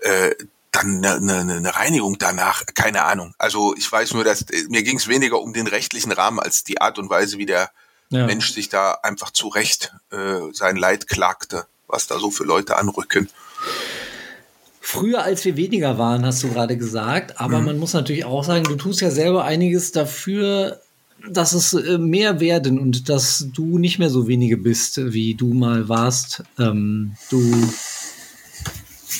[0.00, 0.34] äh,
[0.72, 3.34] dann eine, eine, eine Reinigung danach, keine Ahnung.
[3.38, 6.80] Also ich weiß nur, dass mir ging es weniger um den rechtlichen Rahmen als die
[6.80, 7.70] Art und Weise, wie der
[8.10, 8.26] ja.
[8.26, 13.30] Mensch sich da einfach zurecht äh, sein Leid klagte, was da so für Leute anrücken.
[14.92, 17.66] Früher, als wir weniger waren, hast du gerade gesagt, aber mhm.
[17.66, 20.80] man muss natürlich auch sagen, du tust ja selber einiges dafür,
[21.30, 25.54] dass es äh, mehr werden und dass du nicht mehr so wenige bist, wie du
[25.54, 26.42] mal warst.
[26.58, 27.40] Ähm, du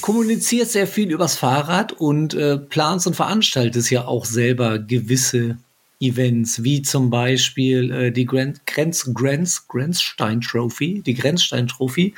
[0.00, 5.56] kommunizierst sehr viel übers Fahrrad und äh, planst und veranstaltest ja auch selber gewisse
[6.00, 12.14] Events, wie zum Beispiel äh, die Grenz, Grenz, Grenz, Grenzstein Trophy, die Grenzstein Trophy,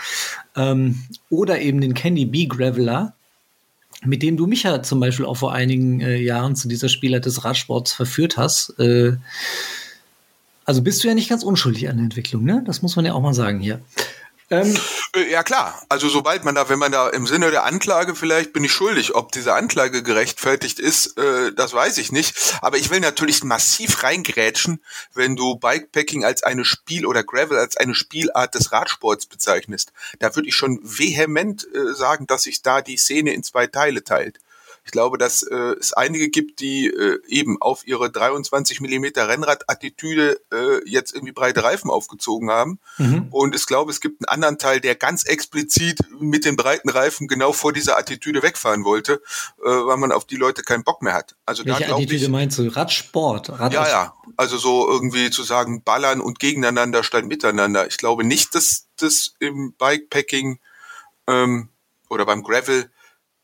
[0.57, 3.15] ähm, oder eben den Candy Bee Graveler,
[4.05, 7.21] mit dem du mich ja zum Beispiel auch vor einigen äh, Jahren zu dieser Spieler
[7.21, 8.79] des Radsports verführt hast.
[8.79, 9.17] Äh,
[10.65, 12.63] also bist du ja nicht ganz unschuldig an der Entwicklung, ne?
[12.67, 13.81] Das muss man ja auch mal sagen hier.
[14.53, 14.79] Ähm,
[15.17, 18.53] äh, ja klar, also sobald man da, wenn man da im Sinne der Anklage vielleicht
[18.53, 22.59] bin ich schuldig, ob diese Anklage gerechtfertigt ist, äh, das weiß ich nicht.
[22.61, 24.85] Aber ich will natürlich massiv reingrätschen,
[25.15, 29.95] wenn du Bikepacking als eine Spiel- oder Gravel als eine Spielart des Radsports bezeichnest.
[30.19, 34.05] Da würde ich schon vehement äh, sagen, dass sich da die Szene in zwei Teile
[34.05, 34.39] teilt.
[34.85, 40.41] Ich glaube, dass äh, es einige gibt, die äh, eben auf ihre 23 Millimeter Rennrad-Attitüde
[40.53, 42.81] äh, jetzt irgendwie breite Reifen aufgezogen haben.
[42.99, 43.29] Mhm.
[43.31, 47.29] Und ich glaube, es gibt einen anderen Teil, der ganz explizit mit den breiten Reifen
[47.29, 49.23] genau vor dieser Attitüde wegfahren wollte,
[49.65, 51.37] äh, weil man auf die Leute keinen Bock mehr hat.
[51.47, 52.67] Also Welche da Attitüde ich, meinst du?
[52.67, 53.51] Radsport?
[53.51, 54.15] Rad ja, ja.
[54.37, 57.87] Also so irgendwie zu sagen, ballern und gegeneinander statt miteinander.
[57.87, 60.59] Ich glaube nicht, dass das im Bikepacking
[61.29, 61.69] ähm,
[62.09, 62.91] oder beim Gravel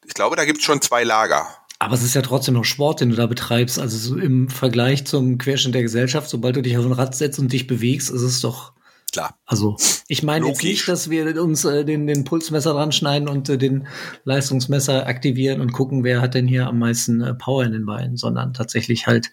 [0.09, 1.47] ich glaube, da gibt es schon zwei Lager.
[1.79, 3.79] Aber es ist ja trotzdem noch Sport, den du da betreibst.
[3.79, 7.38] Also so im Vergleich zum Querschnitt der Gesellschaft, sobald du dich auf ein Rad setzt
[7.38, 8.73] und dich bewegst, ist es doch
[9.12, 9.38] klar.
[9.44, 9.77] Also
[10.09, 13.59] ich meine jetzt nicht, dass wir uns äh, den, den Pulsmesser dran schneiden und äh,
[13.59, 13.87] den
[14.25, 18.16] Leistungsmesser aktivieren und gucken, wer hat denn hier am meisten äh, Power in den Beinen,
[18.16, 19.31] sondern tatsächlich halt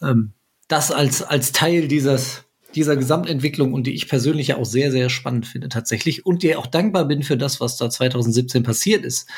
[0.00, 0.32] ähm,
[0.68, 2.44] das als, als Teil dieses
[2.76, 6.58] dieser Gesamtentwicklung und die ich persönlich ja auch sehr, sehr spannend finde tatsächlich und dir
[6.58, 9.28] auch dankbar bin für das, was da 2017 passiert ist.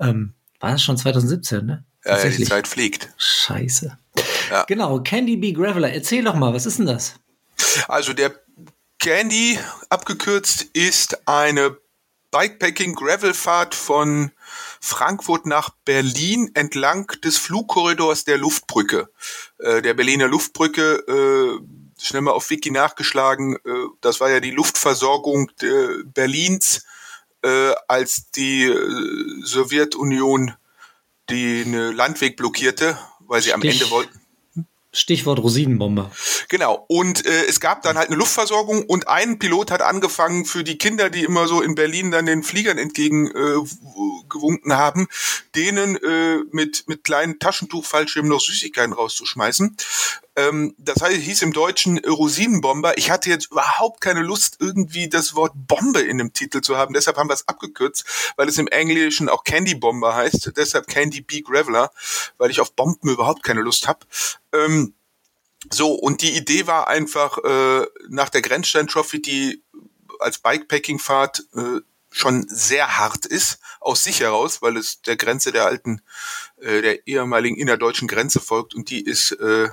[0.00, 1.84] Ähm, war das schon 2017, ne?
[2.04, 3.08] Ja, ja, die Zeit fliegt.
[3.16, 3.98] Scheiße.
[4.50, 4.64] Ja.
[4.64, 7.14] Genau, Candy Bee Graveler, erzähl doch mal, was ist denn das?
[7.88, 8.32] Also der
[8.98, 11.76] Candy, abgekürzt, ist eine
[12.30, 14.32] Bikepacking-Gravelfahrt von
[14.80, 19.08] Frankfurt nach Berlin entlang des Flugkorridors der Luftbrücke.
[19.58, 23.58] Äh, der Berliner Luftbrücke äh, schnell mal auf Wiki nachgeschlagen, äh,
[24.00, 26.84] das war ja die Luftversorgung äh, Berlins,
[27.42, 28.72] äh, als die
[29.42, 30.54] Sowjetunion
[31.30, 33.54] den Landweg blockierte, weil sie Stich.
[33.54, 34.24] am Ende wollten.
[34.94, 36.10] Stichwort Rosinenbomber.
[36.48, 36.84] Genau.
[36.88, 40.78] Und äh, es gab dann halt eine Luftversorgung und ein Pilot hat angefangen für die
[40.78, 45.08] Kinder, die immer so in Berlin dann den Fliegern entgegen äh, haben,
[45.56, 49.76] denen äh, mit mit kleinen Taschentuchfallschirmen noch Süßigkeiten rauszuschmeißen.
[50.36, 52.98] Ähm, das heißt, hieß im Deutschen Rosinenbomber.
[52.98, 56.94] Ich hatte jetzt überhaupt keine Lust, irgendwie das Wort Bombe in dem Titel zu haben.
[56.94, 60.52] Deshalb haben wir es abgekürzt, weil es im Englischen auch Candy Bomber heißt.
[60.56, 61.92] Deshalb Candy Bee Graveler,
[62.38, 64.00] weil ich auf Bomben überhaupt keine Lust habe.
[64.52, 64.94] Ähm,
[65.70, 69.62] so, und die Idee war einfach, äh, nach der Grenzstein Trophy, die
[70.20, 75.66] als Bikepacking-Fahrt äh, schon sehr hart ist, aus sich heraus, weil es der Grenze der
[75.66, 76.00] alten,
[76.60, 79.68] äh, der ehemaligen innerdeutschen Grenze folgt und die ist äh,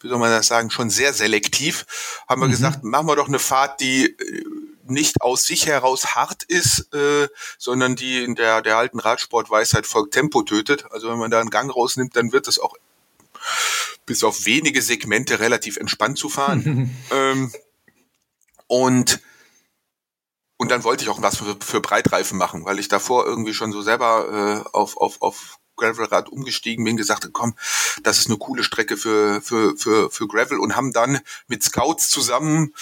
[0.00, 1.86] wie soll man das sagen, schon sehr selektiv,
[2.28, 2.52] haben wir mhm.
[2.52, 4.16] gesagt, machen wir doch eine Fahrt, die,
[4.90, 10.14] nicht aus sich heraus hart ist, äh, sondern die in der, der alten Radsportweisheit folgt
[10.14, 10.86] Tempo tötet.
[10.90, 12.74] Also wenn man da einen Gang rausnimmt, dann wird es auch
[14.06, 16.96] bis auf wenige Segmente relativ entspannt zu fahren.
[17.10, 17.52] ähm,
[18.66, 19.20] und
[20.60, 23.70] und dann wollte ich auch was für, für Breitreifen machen, weil ich davor irgendwie schon
[23.70, 27.54] so selber äh, auf, auf, auf Gravelrad umgestiegen bin, gesagt, komm,
[28.02, 32.10] das ist eine coole Strecke für, für, für, für Gravel und haben dann mit Scouts
[32.10, 32.74] zusammen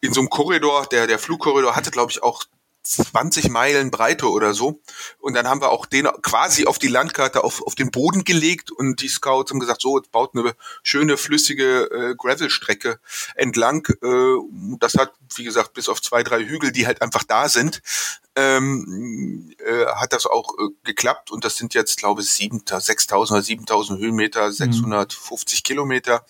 [0.00, 2.44] in so einem Korridor, der, der Flugkorridor hatte, glaube ich, auch
[2.84, 4.80] 20 Meilen Breite oder so.
[5.18, 8.70] Und dann haben wir auch den quasi auf die Landkarte auf, auf den Boden gelegt
[8.70, 13.00] und die Scouts haben gesagt, so, jetzt baut eine schöne, flüssige äh, Gravelstrecke
[13.34, 13.86] entlang.
[14.02, 17.82] Äh, das hat, wie gesagt, bis auf zwei, drei Hügel, die halt einfach da sind,
[18.36, 21.30] ähm, äh, hat das auch äh, geklappt.
[21.30, 25.62] Und das sind jetzt, glaube ich, 6.000 oder 7.000 Höhenmeter, 650 mhm.
[25.62, 26.24] Kilometer.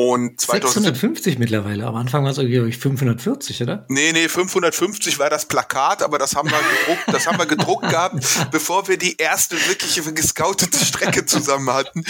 [0.00, 1.84] Und 650 mittlerweile.
[1.84, 3.84] Am Anfang war es irgendwie 540, oder?
[3.88, 7.90] Nee, nee, 550 war das Plakat, aber das haben wir gedruckt, das haben wir gedruckt
[7.90, 12.04] gehabt, bevor wir die erste wirkliche gescoutete Strecke zusammen hatten.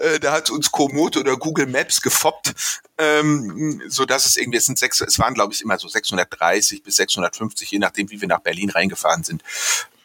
[0.00, 2.54] Äh, da hat uns Komoot oder Google Maps gefoppt,
[2.98, 6.82] ähm, so dass es irgendwie, es sind sechs, es waren glaube ich immer so 630
[6.82, 9.44] bis 650, je nachdem, wie wir nach Berlin reingefahren sind.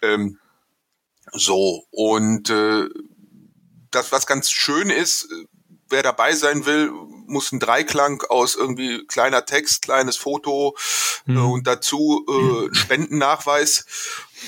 [0.03, 0.37] Ähm,
[1.31, 2.89] so, und äh,
[3.89, 5.27] das, was ganz schön ist,
[5.93, 6.91] wer dabei sein will,
[7.25, 10.75] muss ein Dreiklang aus irgendwie kleiner Text, kleines Foto
[11.25, 11.37] mhm.
[11.37, 13.85] äh, und dazu äh, Spendennachweis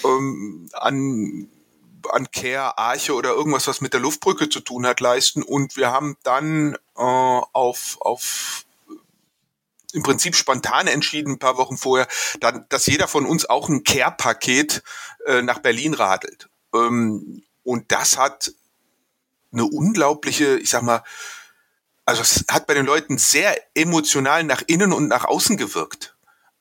[0.04, 1.50] ähm, an
[2.12, 5.42] an Care, Arche oder irgendwas, was mit der Luftbrücke zu tun hat, leisten.
[5.42, 8.66] Und wir haben dann äh, auf, auf
[9.94, 12.08] im Prinzip spontan entschieden, ein paar Wochen vorher,
[12.42, 14.84] dann, dass jeder von uns auch ein Care-Paket
[15.26, 16.50] äh, nach Berlin radelt.
[16.74, 18.52] Ähm, und das hat
[19.56, 21.04] eine unglaubliche, ich sag mal,
[22.06, 26.15] also es hat bei den Leuten sehr emotional nach innen und nach außen gewirkt.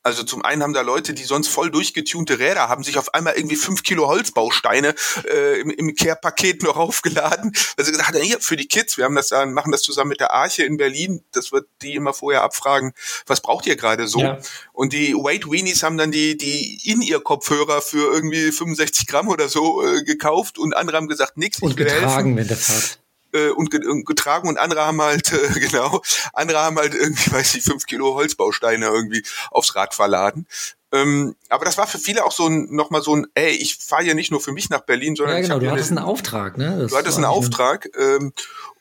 [0.05, 3.35] Also zum einen haben da Leute, die sonst voll durchgetunte Räder haben, sich auf einmal
[3.35, 4.95] irgendwie fünf Kilo Holzbausteine
[5.33, 7.53] äh, im, im Care-Paket noch aufgeladen.
[7.79, 10.33] Also gesagt, hier für die Kids, wir haben das dann, machen das zusammen mit der
[10.33, 11.25] Arche in Berlin.
[11.33, 12.93] Das wird die immer vorher abfragen,
[13.27, 14.21] was braucht ihr gerade so?
[14.21, 14.39] Ja.
[14.75, 19.29] Und die Weight Weenies haben dann die die in ihr Kopfhörer für irgendwie 65 Gramm
[19.29, 21.61] oder so äh, gekauft und andere haben gesagt, nix.
[21.61, 22.99] Und getragen, wenn der Fahrt
[23.35, 23.71] äh, und
[24.07, 26.01] getragen und andere haben halt, äh, genau,
[26.33, 30.47] andere haben halt irgendwie, weiß ich, fünf Kilo Holzbausteine irgendwie aufs Rad verladen.
[30.93, 34.05] Ähm, aber das war für viele auch so ein, nochmal so ein, ey, ich fahre
[34.05, 36.57] ja nicht nur für mich nach Berlin, sondern ja, genau, du hattest eine, einen Auftrag,
[36.57, 36.79] ne?
[36.79, 37.89] Das du hattest einen Auftrag.
[37.99, 38.33] Ähm,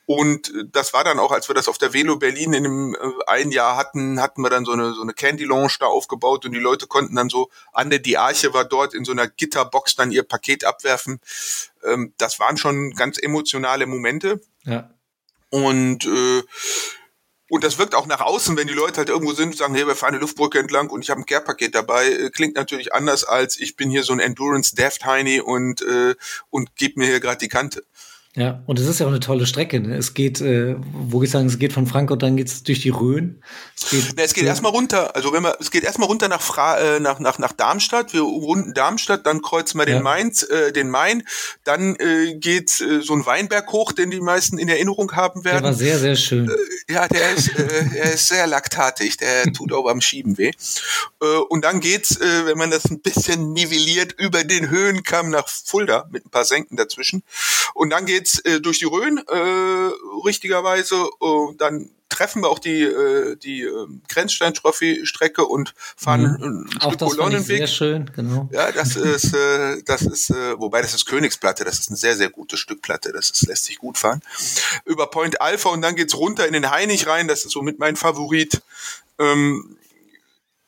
[0.06, 3.24] und das war dann auch, als wir das auf der Velo Berlin in einem äh,
[3.26, 6.52] ein Jahr hatten, hatten wir dann so eine so eine Candy Lounge da aufgebaut und
[6.52, 9.96] die Leute konnten dann so an der die Arche war dort in so einer Gitterbox
[9.96, 11.20] dann ihr Paket abwerfen.
[11.84, 14.40] Ähm, das waren schon ganz emotionale Momente.
[14.64, 14.90] Ja.
[15.50, 16.42] Und äh,
[17.50, 19.86] und das wirkt auch nach außen, wenn die Leute halt irgendwo sind und sagen, hey,
[19.86, 22.10] wir fahren eine Luftbrücke entlang und ich habe ein Care-Paket dabei.
[22.10, 25.82] Äh, klingt natürlich anders als ich bin hier so ein Endurance Death Heini und und,
[25.82, 26.14] äh,
[26.50, 27.84] und gib mir hier gerade die Kante.
[28.36, 29.78] Ja, und es ist ja auch eine tolle Strecke.
[29.78, 29.96] Ne?
[29.96, 33.40] Es geht, äh, wo ich sagen, es geht von Frankfurt, dann geht's durch die Rhön.
[33.76, 35.14] Es geht, Na, es geht erstmal runter.
[35.14, 38.12] Also wenn man, es geht erstmal runter nach, Fra äh, nach, nach, nach Darmstadt.
[38.12, 40.02] Wir runden Darmstadt, dann kreuzen wir den ja.
[40.02, 41.22] Mainz, äh, den Main.
[41.62, 45.62] Dann äh, geht äh, so ein Weinberg hoch, den die meisten in Erinnerung haben werden.
[45.62, 46.48] Der war sehr, sehr schön.
[46.48, 49.16] Äh, ja, der ist, äh, er ist sehr laktatig.
[49.16, 50.50] Der tut auch beim Schieben weh.
[51.22, 55.46] Äh, und dann geht's, äh, wenn man das ein bisschen nivelliert, über den Höhenkamm nach
[55.48, 57.22] Fulda mit ein paar Senken dazwischen.
[57.74, 60.96] Und dann geht's geht's äh, durch die Rhön, äh, richtigerweise.
[61.20, 66.68] Äh, dann treffen wir auch die, äh, die äh, Grenzstein-Trophy-Strecke und fahren mhm.
[66.70, 67.58] ein Stück das Kolonnenweg.
[67.58, 68.48] Sehr schön, genau.
[68.52, 72.16] Ja, das ist, äh, das ist, äh, wobei das ist Königsplatte, das ist ein sehr,
[72.16, 74.22] sehr gutes Stück Platte, das ist, lässt sich gut fahren.
[74.84, 77.78] Über Point Alpha und dann geht's runter in den Heinig rein, das ist so mit
[77.78, 78.62] mein Favorit.
[79.18, 79.76] Ähm,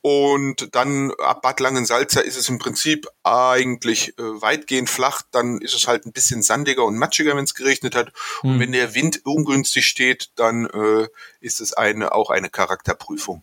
[0.08, 5.22] und dann ab Bad Langensalza ist es im Prinzip eigentlich äh, weitgehend flach.
[5.32, 8.12] Dann ist es halt ein bisschen sandiger und matschiger, wenn es geregnet hat.
[8.44, 8.50] Mhm.
[8.50, 8.60] Und hm.
[8.60, 11.08] wenn der Wind ungünstig steht, dann äh,
[11.40, 13.42] ist es eine, auch eine Charakterprüfung.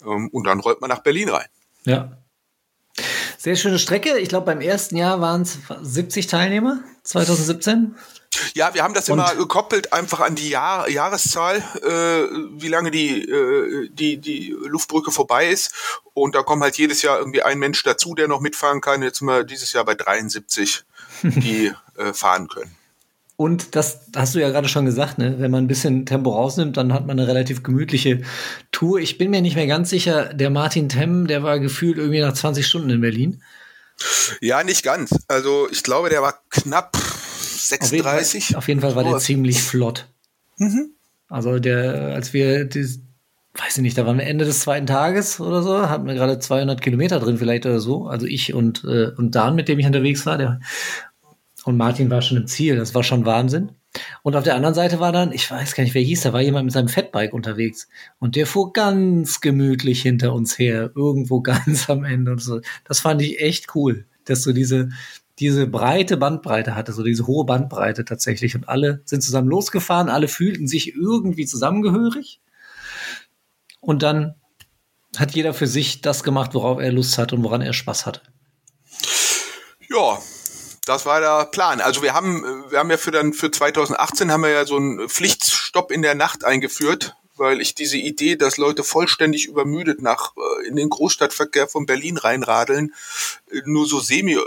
[0.00, 1.48] Ähm, und dann rollt man nach Berlin rein.
[1.84, 2.16] Ja.
[3.42, 4.18] Sehr schöne Strecke.
[4.18, 7.96] Ich glaube, beim ersten Jahr waren es 70 Teilnehmer, 2017.
[8.52, 9.18] Ja, wir haben das und?
[9.18, 15.10] immer gekoppelt einfach an die Jahr Jahreszahl, äh, wie lange die, äh, die, die Luftbrücke
[15.10, 15.72] vorbei ist.
[16.12, 19.02] Und da kommt halt jedes Jahr irgendwie ein Mensch dazu, der noch mitfahren kann.
[19.02, 20.84] Jetzt sind wir dieses Jahr bei 73,
[21.22, 22.76] die äh, fahren können.
[23.40, 25.36] Und das hast du ja gerade schon gesagt, ne?
[25.38, 28.20] wenn man ein bisschen Tempo rausnimmt, dann hat man eine relativ gemütliche
[28.70, 29.00] Tour.
[29.00, 32.34] Ich bin mir nicht mehr ganz sicher, der Martin Temm, der war gefühlt irgendwie nach
[32.34, 33.42] 20 Stunden in Berlin.
[34.42, 35.18] Ja, nicht ganz.
[35.26, 38.56] Also ich glaube, der war knapp 36.
[38.56, 40.06] Auf jeden Fall, auf jeden Fall war der ziemlich flott.
[40.58, 40.90] Mhm.
[41.30, 42.84] Also der, als wir die,
[43.54, 46.38] weiß ich nicht, da waren wir Ende des zweiten Tages oder so, hatten wir gerade
[46.38, 48.06] 200 Kilometer drin vielleicht oder so.
[48.06, 50.60] Also ich und, äh, und Dan, mit dem ich unterwegs war, der,
[51.64, 52.76] und Martin war schon im Ziel.
[52.76, 53.72] Das war schon Wahnsinn.
[54.22, 56.40] Und auf der anderen Seite war dann, ich weiß gar nicht, wer hieß, da war
[56.40, 57.88] jemand mit seinem Fatbike unterwegs.
[58.18, 62.60] Und der fuhr ganz gemütlich hinter uns her, irgendwo ganz am Ende und so.
[62.84, 64.90] Das fand ich echt cool, dass du diese,
[65.38, 68.54] diese breite Bandbreite hatte, so diese hohe Bandbreite tatsächlich.
[68.54, 72.40] Und alle sind zusammen losgefahren, alle fühlten sich irgendwie zusammengehörig.
[73.80, 74.34] Und dann
[75.16, 78.20] hat jeder für sich das gemacht, worauf er Lust hat und woran er Spaß hatte.
[79.88, 80.20] Ja,
[80.90, 81.80] das war der Plan.
[81.80, 85.08] Also wir haben, wir haben ja für dann für 2018 haben wir ja so einen
[85.08, 90.66] Pflichtstopp in der Nacht eingeführt, weil ich diese Idee, dass Leute vollständig übermüdet nach äh,
[90.66, 92.92] in den Großstadtverkehr von Berlin reinradeln,
[93.52, 94.40] äh, nur so semi äh,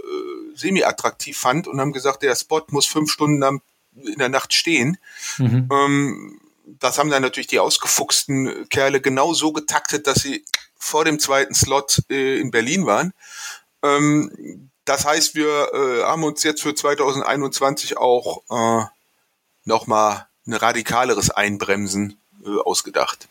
[0.53, 3.61] semi attraktiv fand und haben gesagt, der Spot muss fünf Stunden am,
[3.95, 4.97] in der Nacht stehen.
[5.37, 5.69] Mhm.
[5.71, 10.43] Ähm, das haben dann natürlich die ausgefuchsten Kerle genau so getaktet, dass sie
[10.75, 13.13] vor dem zweiten Slot äh, in Berlin waren.
[13.81, 18.85] Ähm, das heißt, wir äh, haben uns jetzt für 2021 auch äh,
[19.65, 23.27] nochmal ein radikaleres Einbremsen äh, ausgedacht.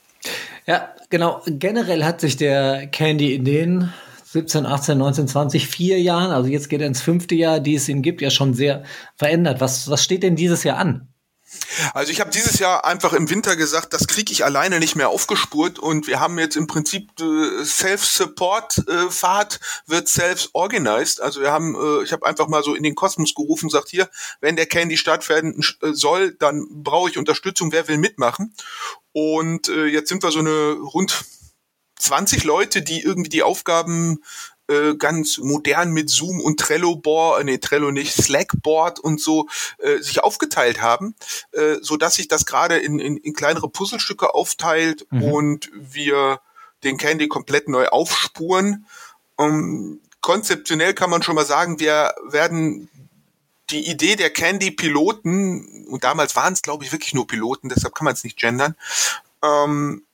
[0.66, 1.42] Ja, genau.
[1.46, 3.92] Generell hat sich der Candy in den
[4.24, 7.88] 17, 18, 19, 20, vier Jahren, also jetzt geht er ins fünfte Jahr, die es
[7.88, 8.82] ihn gibt, ja schon sehr
[9.16, 9.60] verändert.
[9.60, 11.11] Was, was steht denn dieses Jahr an?
[11.94, 15.08] Also ich habe dieses Jahr einfach im Winter gesagt, das kriege ich alleine nicht mehr
[15.08, 21.20] aufgespurt und wir haben jetzt im Prinzip äh, Self-Support-Fahrt äh, wird self-organized.
[21.20, 24.08] Also wir haben, äh, ich habe einfach mal so in den Kosmos gerufen, sagt hier,
[24.40, 28.54] wenn der Candy stattfinden äh, soll, dann brauche ich Unterstützung, wer will mitmachen?
[29.12, 31.24] Und äh, jetzt sind wir so eine rund
[31.98, 34.22] 20 Leute, die irgendwie die Aufgaben
[34.68, 39.48] äh, ganz modern mit Zoom und Trello Board, äh, nee, Trello nicht, Slackboard und so
[39.78, 41.14] äh, sich aufgeteilt haben,
[41.52, 45.22] äh, so dass sich das gerade in, in, in kleinere Puzzlestücke aufteilt mhm.
[45.22, 46.40] und wir
[46.84, 48.86] den Candy komplett neu aufspuren.
[49.36, 52.88] Um, ähm, konzeptionell kann man schon mal sagen, wir werden
[53.70, 58.04] die Idee der Candy-Piloten, und damals waren es, glaube ich, wirklich nur Piloten, deshalb kann
[58.04, 58.76] man es nicht gendern,
[59.42, 60.04] ähm,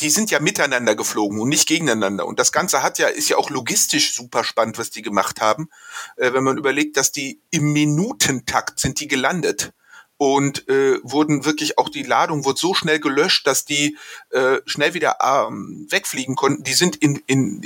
[0.00, 2.26] die sind ja miteinander geflogen und nicht gegeneinander.
[2.26, 5.68] Und das Ganze hat ja, ist ja auch logistisch super spannend, was die gemacht haben.
[6.16, 9.72] Äh, wenn man überlegt, dass die im Minutentakt sind die gelandet
[10.18, 13.96] und äh, wurden wirklich auch die Ladung wurde so schnell gelöscht, dass die
[14.30, 16.62] äh, schnell wieder ähm, wegfliegen konnten.
[16.62, 17.62] Die sind in, in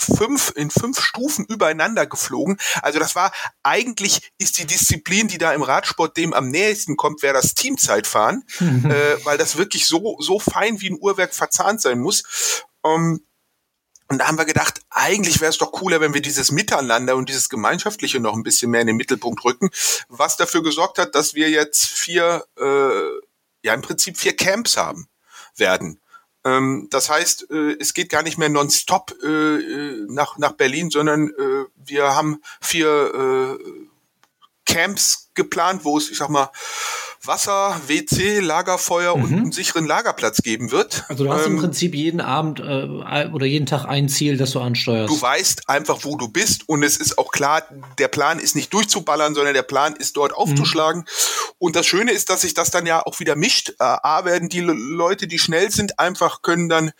[0.00, 2.58] fünf, in fünf Stufen übereinander geflogen.
[2.82, 3.32] Also das war,
[3.62, 8.44] eigentlich ist die Disziplin, die da im Radsport dem am nächsten kommt, wäre das Teamzeitfahren,
[8.60, 12.22] äh, weil das wirklich so, so fein wie ein Uhrwerk verzahnt sein muss.
[12.84, 13.20] Ähm,
[14.10, 17.28] und da haben wir gedacht, eigentlich wäre es doch cooler, wenn wir dieses Miteinander und
[17.28, 19.70] dieses Gemeinschaftliche noch ein bisschen mehr in den Mittelpunkt rücken,
[20.08, 23.20] was dafür gesorgt hat, dass wir jetzt vier, äh,
[23.62, 25.06] ja im Prinzip vier Camps haben
[25.54, 26.00] werden.
[26.44, 30.90] Ähm, das heißt, äh, es geht gar nicht mehr nonstop äh, äh, nach, nach Berlin,
[30.90, 31.30] sondern
[31.76, 33.58] wir haben vier
[34.66, 36.50] Camps geplant, wo es, ich sag mal,
[37.22, 39.24] Wasser, WC, Lagerfeuer mhm.
[39.24, 41.04] und einen sicheren Lagerplatz geben wird.
[41.08, 44.52] Also du hast ähm, im Prinzip jeden Abend äh, oder jeden Tag ein Ziel, das
[44.52, 45.12] du ansteuerst.
[45.12, 47.62] Du weißt einfach, wo du bist und es ist auch klar,
[47.98, 51.02] der Plan ist nicht durchzuballern, sondern der Plan ist dort aufzuschlagen.
[51.02, 51.54] Mhm.
[51.58, 53.70] Und das Schöne ist, dass sich das dann ja auch wieder mischt.
[53.78, 56.92] Äh, A werden die Leute, die schnell sind, einfach können dann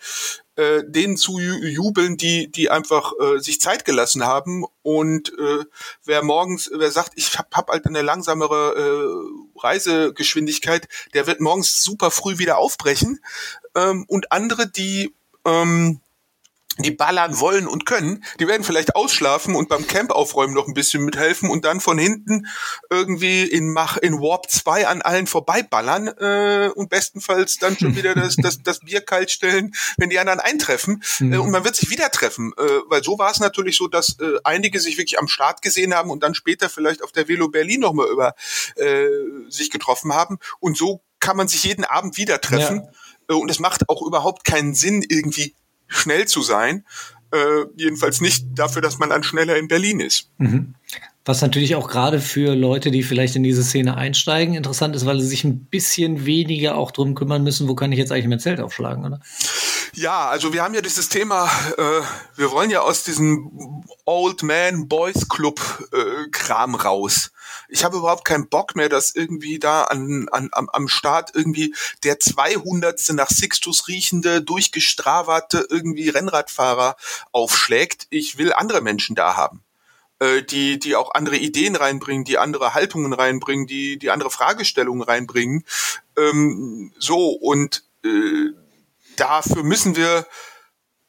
[0.55, 4.65] äh, denen zu jubeln, die, die einfach äh, sich Zeit gelassen haben.
[4.83, 5.65] Und äh,
[6.03, 11.83] wer morgens, wer sagt, ich habe hab halt eine langsamere äh, Reisegeschwindigkeit, der wird morgens
[11.83, 13.19] super früh wieder aufbrechen.
[13.75, 15.13] Ähm, und andere, die
[15.45, 15.99] ähm,
[16.77, 20.73] die ballern wollen und können, die werden vielleicht ausschlafen und beim Camp aufräumen noch ein
[20.73, 22.47] bisschen mithelfen und dann von hinten
[22.89, 28.15] irgendwie in Mach in Warp 2 an allen vorbeiballern äh, und bestenfalls dann schon wieder
[28.15, 31.33] das, das, das Bier kalt stellen, wenn die anderen eintreffen mhm.
[31.33, 34.17] äh, und man wird sich wieder treffen, äh, weil so war es natürlich so, dass
[34.19, 37.49] äh, einige sich wirklich am Start gesehen haben und dann später vielleicht auf der Velo
[37.49, 38.33] Berlin nochmal über
[38.75, 39.07] äh,
[39.49, 42.81] sich getroffen haben und so kann man sich jeden Abend wieder treffen.
[43.29, 43.35] Ja.
[43.35, 45.55] Äh, und es macht auch überhaupt keinen Sinn, irgendwie
[45.91, 46.85] schnell zu sein.
[47.31, 50.29] Äh, jedenfalls nicht dafür, dass man dann schneller in Berlin ist.
[50.37, 50.75] Mhm.
[51.23, 55.21] Was natürlich auch gerade für Leute, die vielleicht in diese Szene einsteigen, interessant ist, weil
[55.21, 58.39] sie sich ein bisschen weniger auch drum kümmern müssen, wo kann ich jetzt eigentlich mein
[58.39, 59.21] Zelt aufschlagen, oder?
[59.93, 61.45] Ja, also wir haben ja dieses Thema,
[61.77, 62.01] äh,
[62.37, 65.59] wir wollen ja aus diesem Old Man Boys Club
[65.93, 67.31] äh, Kram raus
[67.71, 71.73] ich habe überhaupt keinen Bock mehr, dass irgendwie da an, an, am, am Start irgendwie
[72.03, 73.13] der 200.
[73.13, 76.97] nach Sixtus riechende, durchgestraverte irgendwie Rennradfahrer
[77.31, 78.07] aufschlägt.
[78.09, 79.63] Ich will andere Menschen da haben
[80.19, 85.01] äh, die, die auch andere Ideen reinbringen, die andere Haltungen reinbringen, die, die andere Fragestellungen
[85.01, 85.63] reinbringen.
[86.17, 88.51] Ähm, so, und äh,
[89.15, 90.27] dafür müssen wir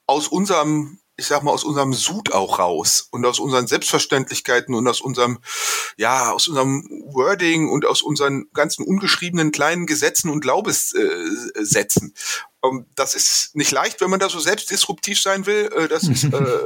[0.06, 4.86] aus unserem ich sag mal, aus unserem Sud auch raus und aus unseren Selbstverständlichkeiten und
[4.88, 5.38] aus unserem,
[5.96, 12.12] ja, aus unserem Wording und aus unseren ganzen ungeschriebenen kleinen Gesetzen und Glaubenssätzen.
[12.62, 15.70] Äh, ähm, das ist nicht leicht, wenn man da so selbstdisruptiv sein will.
[15.76, 16.58] Äh, das ist, äh,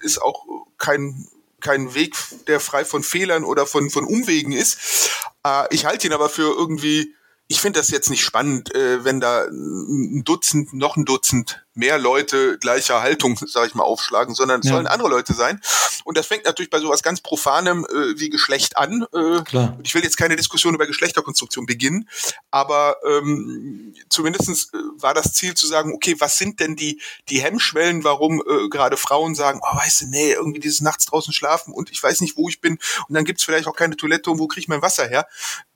[0.00, 0.46] ist auch
[0.78, 1.28] kein
[1.60, 5.10] kein Weg, der frei von Fehlern oder von, von Umwegen ist.
[5.44, 7.14] Äh, ich halte ihn aber für irgendwie
[7.50, 11.98] ich finde das jetzt nicht spannend, äh, wenn da ein Dutzend, noch ein Dutzend mehr
[11.98, 14.74] Leute gleicher Haltung, sage ich mal, aufschlagen, sondern es ja.
[14.74, 15.60] sollen andere Leute sein.
[16.04, 19.04] Und das fängt natürlich bei sowas ganz Profanem äh, wie Geschlecht an.
[19.12, 19.78] Äh, Klar.
[19.82, 22.08] Ich will jetzt keine Diskussion über Geschlechterkonstruktion beginnen,
[22.50, 27.40] aber ähm, zumindest äh, war das Ziel zu sagen, okay, was sind denn die, die
[27.42, 31.74] Hemmschwellen, warum äh, gerade Frauen sagen, oh, weißt du, nee, irgendwie dieses nachts draußen schlafen
[31.74, 32.78] und ich weiß nicht, wo ich bin
[33.08, 35.26] und dann gibt's vielleicht auch keine Toilette und wo kriege ich mein Wasser her.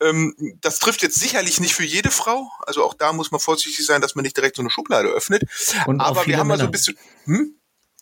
[0.01, 2.50] Ähm, das trifft jetzt sicherlich nicht für jede Frau.
[2.66, 5.42] Also auch da muss man vorsichtig sein, dass man nicht direkt so eine Schublade öffnet.
[5.86, 6.96] Und aber wir haben mal so ein bisschen.
[7.24, 7.56] Hm?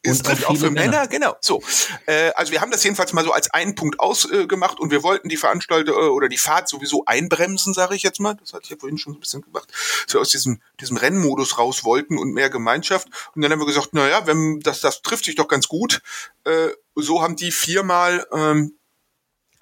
[0.04, 0.90] Es trifft auch für Männer.
[0.90, 1.36] Männer, genau.
[1.40, 1.62] So,
[2.06, 5.04] äh, also wir haben das jedenfalls mal so als einen Punkt ausgemacht äh, und wir
[5.04, 8.34] wollten die Veranstalter äh, oder die Fahrt sowieso einbremsen, sage ich jetzt mal.
[8.34, 9.72] Das hatte ich ja vorhin schon ein bisschen gemacht,
[10.04, 13.08] dass wir aus diesem diesem Rennmodus raus wollten und mehr Gemeinschaft.
[13.36, 16.02] Und dann haben wir gesagt, na ja, wenn das das trifft sich doch ganz gut.
[16.44, 18.76] Äh, so haben die viermal ähm,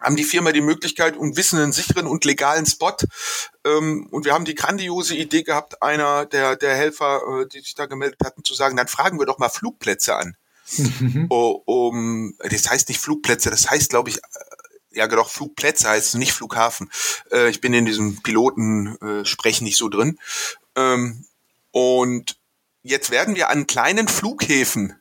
[0.01, 2.96] haben die Firma die Möglichkeit und wissen einen sicheren und legalen Spot.
[3.64, 7.74] Ähm, und wir haben die grandiose Idee gehabt, einer der, der Helfer, äh, die sich
[7.74, 10.36] da gemeldet hatten, zu sagen, dann fragen wir doch mal Flugplätze an.
[11.30, 14.20] Oh, um, das heißt nicht Flugplätze, das heißt, glaube ich, äh,
[14.92, 16.90] ja genau, Flugplätze heißt es, nicht Flughafen.
[17.32, 20.18] Äh, ich bin in diesem Piloten-Sprechen äh, nicht so drin.
[20.76, 21.24] Ähm,
[21.72, 22.36] und
[22.82, 24.94] jetzt werden wir an kleinen Flughäfen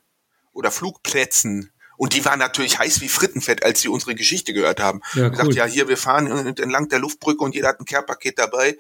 [0.54, 5.02] oder Flugplätzen und die waren natürlich heiß wie Frittenfett, als sie unsere Geschichte gehört haben.
[5.16, 5.32] Ja, cool.
[5.32, 8.78] Gesagt, ja, hier, wir fahren entlang der Luftbrücke und jeder hat ein Care-Paket dabei.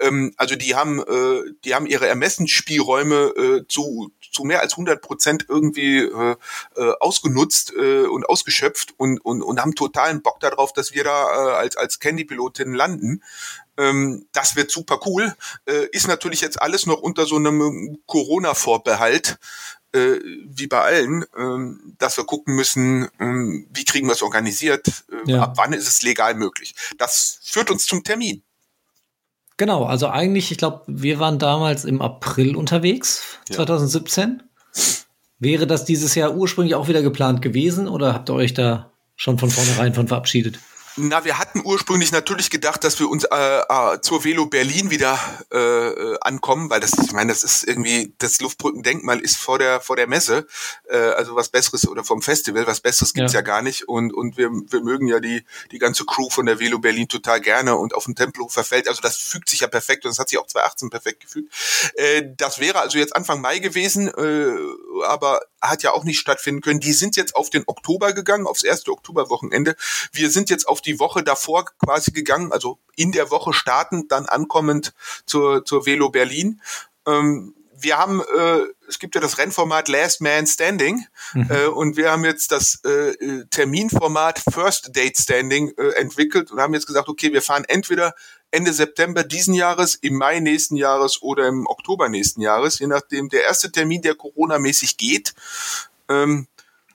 [0.00, 5.00] Ähm, also die haben, äh, die haben ihre Ermessensspielräume äh, zu, zu mehr als 100
[5.00, 6.36] Prozent irgendwie äh,
[6.76, 11.24] äh, ausgenutzt äh, und ausgeschöpft und, und, und haben totalen Bock darauf, dass wir da
[11.24, 13.22] äh, als, als Candy-Pilotin landen
[13.78, 15.34] ähm, das wird super cool.
[15.66, 19.38] Äh, ist natürlich jetzt alles noch unter so einem Corona-Vorbehalt
[19.92, 24.86] äh, wie bei allen, äh, dass wir gucken müssen, äh, wie kriegen wir es organisiert,
[25.26, 25.42] äh, ja.
[25.42, 26.74] ab wann ist es legal möglich.
[26.98, 28.42] Das führt uns zum Termin.
[29.56, 34.42] Genau, also eigentlich, ich glaube, wir waren damals im April unterwegs, 2017.
[34.74, 34.82] Ja.
[35.40, 39.38] Wäre das dieses Jahr ursprünglich auch wieder geplant gewesen oder habt ihr euch da schon
[39.38, 40.60] von vornherein von verabschiedet?
[41.00, 45.18] Na, wir hatten ursprünglich natürlich gedacht, dass wir uns äh, äh, zur Velo Berlin wieder
[45.52, 49.80] äh, äh, ankommen, weil das, ich meine, das ist irgendwie das Luftbrückendenkmal ist vor der
[49.80, 50.46] vor der Messe,
[50.90, 53.38] äh, also was Besseres oder vom Festival, was Besseres gibt's ja.
[53.40, 56.58] ja gar nicht und und wir wir mögen ja die die ganze Crew von der
[56.58, 60.04] Velo Berlin total gerne und auf dem Tempelhofer Feld, also das fügt sich ja perfekt
[60.04, 61.52] und das hat sich auch 2018 perfekt gefügt.
[61.94, 66.60] Äh, das wäre also jetzt Anfang Mai gewesen, äh, aber hat ja auch nicht stattfinden
[66.60, 66.80] können.
[66.80, 69.76] Die sind jetzt auf den Oktober gegangen, aufs erste Oktoberwochenende.
[70.12, 74.26] Wir sind jetzt auf die Woche davor quasi gegangen, also in der Woche startend, dann
[74.26, 74.94] ankommend
[75.26, 76.60] zur, zur Velo Berlin.
[77.06, 81.48] Ähm, wir haben, äh, es gibt ja das Rennformat Last Man Standing mhm.
[81.50, 86.74] äh, und wir haben jetzt das äh, Terminformat First Date Standing äh, entwickelt und haben
[86.74, 88.14] jetzt gesagt, okay, wir fahren entweder
[88.50, 93.28] Ende September diesen Jahres, im Mai nächsten Jahres oder im Oktober nächsten Jahres, je nachdem
[93.28, 95.34] der erste Termin, der Corona-mäßig geht.
[96.08, 96.46] Ähm,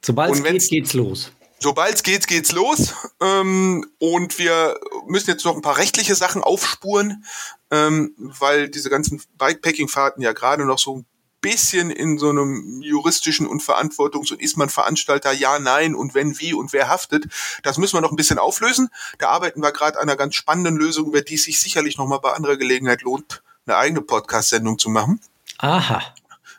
[0.01, 1.31] Sobald es geht, geht's los.
[1.63, 2.93] Sobald es geht, geht's los.
[3.21, 7.23] Ähm, und wir müssen jetzt noch ein paar rechtliche Sachen aufspuren,
[7.71, 11.05] ähm, weil diese ganzen Bikepacking-Fahrten ja gerade noch so ein
[11.39, 16.37] bisschen in so einem juristischen und Verantwortungs- und ist man Veranstalter, ja, nein und wenn,
[16.37, 17.27] wie und wer haftet.
[17.63, 18.89] Das müssen wir noch ein bisschen auflösen.
[19.19, 22.07] Da arbeiten wir gerade an einer ganz spannenden Lösung, über die es sich sicherlich noch
[22.07, 25.21] mal bei anderer Gelegenheit lohnt, eine eigene Podcast-Sendung zu machen.
[25.59, 26.01] Aha.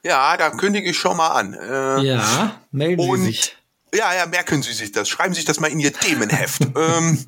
[0.02, 1.52] Ja, da kündige ich schon mal an.
[1.52, 3.56] Äh, ja, melden und, Sie sich.
[3.94, 5.08] Ja, ja, merken Sie sich das.
[5.08, 6.62] Schreiben Sie sich das mal in Ihr Themenheft.
[6.76, 7.24] ähm,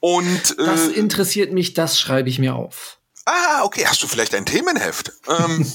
[0.00, 2.98] und äh, das interessiert mich, das schreibe ich mir auf.
[3.24, 5.12] Ah, okay, hast du vielleicht ein Themenheft?
[5.28, 5.66] ähm,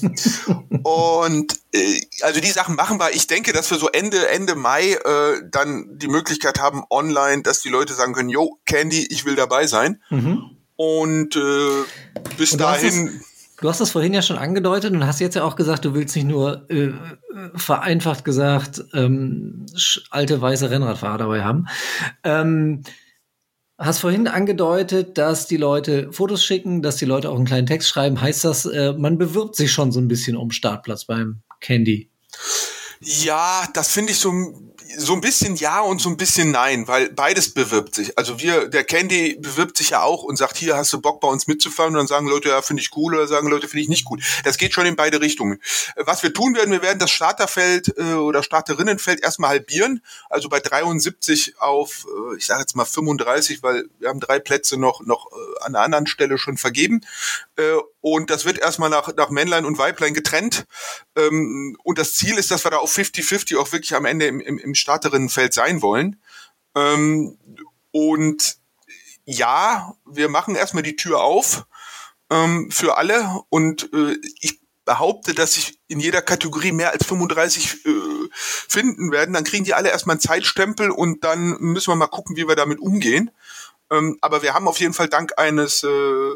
[0.84, 3.12] und äh, also die Sachen machen wir.
[3.12, 7.62] Ich denke, dass wir so Ende Ende Mai äh, dann die Möglichkeit haben online, dass
[7.62, 10.02] die Leute sagen können, yo, Candy, ich will dabei sein.
[10.10, 10.58] Mhm.
[10.76, 11.84] Und äh,
[12.38, 13.22] bis und dahin.
[13.64, 16.18] Du hast das vorhin ja schon angedeutet und hast jetzt ja auch gesagt, du willst
[16.18, 16.92] nicht nur äh,
[17.56, 19.66] vereinfacht gesagt ähm,
[20.10, 21.68] alte weiße Rennradfahrer dabei haben.
[22.26, 22.82] Ähm,
[23.78, 27.88] hast vorhin angedeutet, dass die Leute Fotos schicken, dass die Leute auch einen kleinen Text
[27.88, 28.20] schreiben.
[28.20, 32.12] Heißt das, äh, man bewirbt sich schon so ein bisschen um Startplatz beim Candy?
[33.00, 34.34] Ja, das finde ich so,
[34.98, 38.18] so ein bisschen ja und so ein bisschen nein, weil beides bewirbt sich.
[38.18, 41.28] Also wir, der Candy bewirbt sich ja auch und sagt, hier hast du Bock bei
[41.28, 43.90] uns mitzufahren und dann sagen Leute, ja, finde ich cool oder sagen Leute, finde ich
[43.90, 44.24] nicht gut.
[44.44, 45.60] Das geht schon in beide Richtungen.
[45.96, 50.60] Was wir tun werden, wir werden das Starterfeld äh, oder Starterinnenfeld erstmal halbieren, also bei
[50.60, 55.32] 73 auf, äh, ich sage jetzt mal 35, weil wir haben drei Plätze noch, noch
[55.32, 57.02] äh, an einer anderen Stelle schon vergeben.
[57.56, 60.66] Äh, und das wird erstmal nach, nach Männlein und Weiblein getrennt.
[61.16, 64.42] Ähm, und das Ziel ist, dass wir da auf 50-50 auch wirklich am Ende im,
[64.42, 66.22] im, im Starterinnenfeld sein wollen.
[66.76, 67.38] Ähm,
[67.92, 68.58] und
[69.24, 71.66] ja, wir machen erstmal die Tür auf
[72.30, 73.40] ähm, für alle.
[73.48, 77.90] Und äh, ich behaupte, dass sich in jeder Kategorie mehr als 35 äh,
[78.34, 79.34] finden werden.
[79.34, 82.58] Dann kriegen die alle erstmal einen Zeitstempel und dann müssen wir mal gucken, wie wir
[82.58, 83.32] damit umgehen.
[83.90, 86.32] Ähm, aber wir haben auf jeden Fall dank eines äh,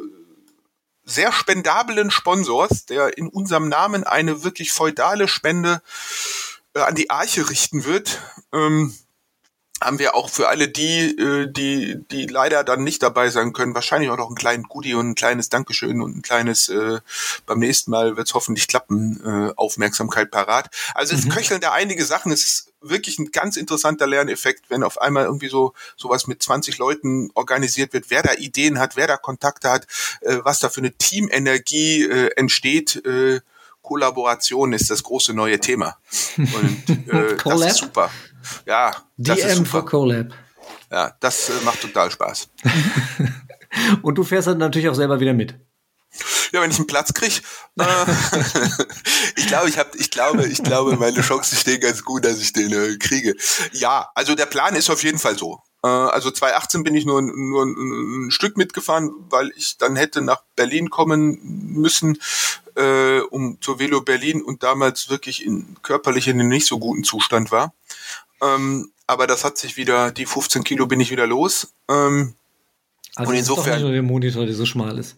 [1.08, 5.82] sehr spendablen Sponsors, der in unserem Namen eine wirklich feudale Spende
[6.76, 8.22] äh, an die Arche richten wird,
[8.54, 8.94] ähm,
[9.82, 13.76] haben wir auch für alle die, äh, die, die leider dann nicht dabei sein können,
[13.76, 17.00] wahrscheinlich auch noch einen kleinen Goodie und ein kleines Dankeschön und ein kleines äh,
[17.46, 20.70] beim nächsten Mal wird es hoffentlich klappen, äh, Aufmerksamkeit parat.
[20.96, 21.30] Also es mhm.
[21.30, 22.32] köcheln da einige Sachen.
[22.32, 26.78] Es ist wirklich ein ganz interessanter Lerneffekt, wenn auf einmal irgendwie so sowas mit 20
[26.80, 29.86] Leuten organisiert wird, wer da Ideen hat, wer da Kontakte hat,
[30.22, 33.06] äh, was da für eine Teamenergie äh, entsteht.
[33.06, 33.42] Äh,
[33.84, 35.98] Kollaboration ist das große neue Thema.
[36.38, 38.12] Und äh, das ist super.
[38.66, 40.34] Ja, das DM für Collab.
[40.92, 42.50] Ja, das äh, macht total Spaß.
[44.02, 45.56] Und du fährst dann natürlich auch selber wieder mit.
[46.52, 47.42] Ja, wenn ich einen Platz kriege,
[47.78, 47.84] äh,
[49.36, 52.54] ich glaube, ich habe, ich glaube, ich glaube, meine Chancen stehen ganz gut, dass ich
[52.54, 53.36] den äh, kriege.
[53.74, 55.62] Ja, also der Plan ist auf jeden Fall so.
[55.84, 60.22] Äh, also 2018 bin ich nur, nur ein, ein, Stück mitgefahren, weil ich dann hätte
[60.22, 61.40] nach Berlin kommen
[61.74, 62.18] müssen,
[62.76, 67.04] äh, um zur Velo Berlin und damals wirklich in körperlich in einem nicht so guten
[67.04, 67.74] Zustand war.
[68.42, 71.74] Ähm, aber das hat sich wieder, die 15 Kilo bin ich wieder los.
[71.90, 72.36] Ähm,
[73.16, 73.64] also und insofern.
[73.64, 75.16] Ist doch nicht nur der Monitor, der so schmal ist.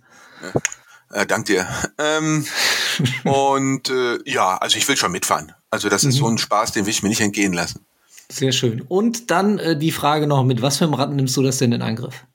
[1.11, 1.67] Äh, dank dir.
[1.97, 2.45] Ähm,
[3.23, 5.53] und äh, ja, also ich will schon mitfahren.
[5.71, 6.19] Also das ist mhm.
[6.19, 7.85] so ein Spaß, den will ich mir nicht entgehen lassen.
[8.31, 8.81] Sehr schön.
[8.81, 11.71] Und dann äh, die Frage noch, mit was für einem Rad nimmst du das denn
[11.71, 12.25] in Angriff?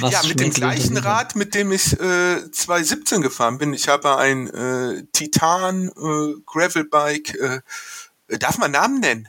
[0.00, 3.72] Was ja, mit dem gleichen Rad, mit dem ich äh, 2017 gefahren bin.
[3.72, 7.34] Ich habe ein äh, Titan äh, Gravelbike.
[7.34, 9.28] Äh, darf man Namen nennen?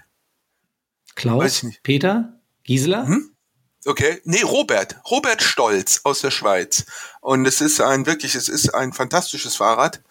[1.19, 3.05] Klaus, Peter, Gisela?
[3.05, 3.31] Hm?
[3.85, 6.85] Okay, nee, Robert, Robert Stolz aus der Schweiz.
[7.19, 10.01] Und es ist ein wirklich, es ist ein fantastisches Fahrrad.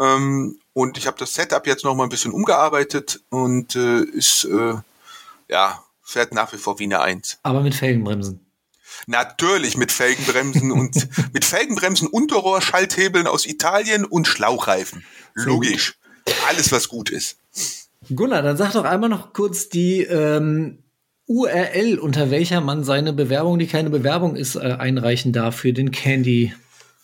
[0.00, 4.44] Ähm, und ich habe das Setup jetzt noch mal ein bisschen umgearbeitet und äh, ist
[4.44, 4.74] äh,
[5.48, 7.38] ja fährt nach wie vor wie eine Eins.
[7.42, 8.44] Aber mit Felgenbremsen.
[9.06, 15.04] Natürlich mit Felgenbremsen und mit Felgenbremsen, Unterrohr, Schalthebeln aus Italien und Schlauchreifen.
[15.34, 15.98] Logisch.
[16.48, 17.36] Alles, was gut ist.
[18.14, 20.82] Gunnar, dann sag doch einmal noch kurz die ähm,
[21.26, 25.90] URL, unter welcher man seine Bewerbung, die keine Bewerbung ist, äh, einreichen darf für den
[25.90, 26.54] Candy.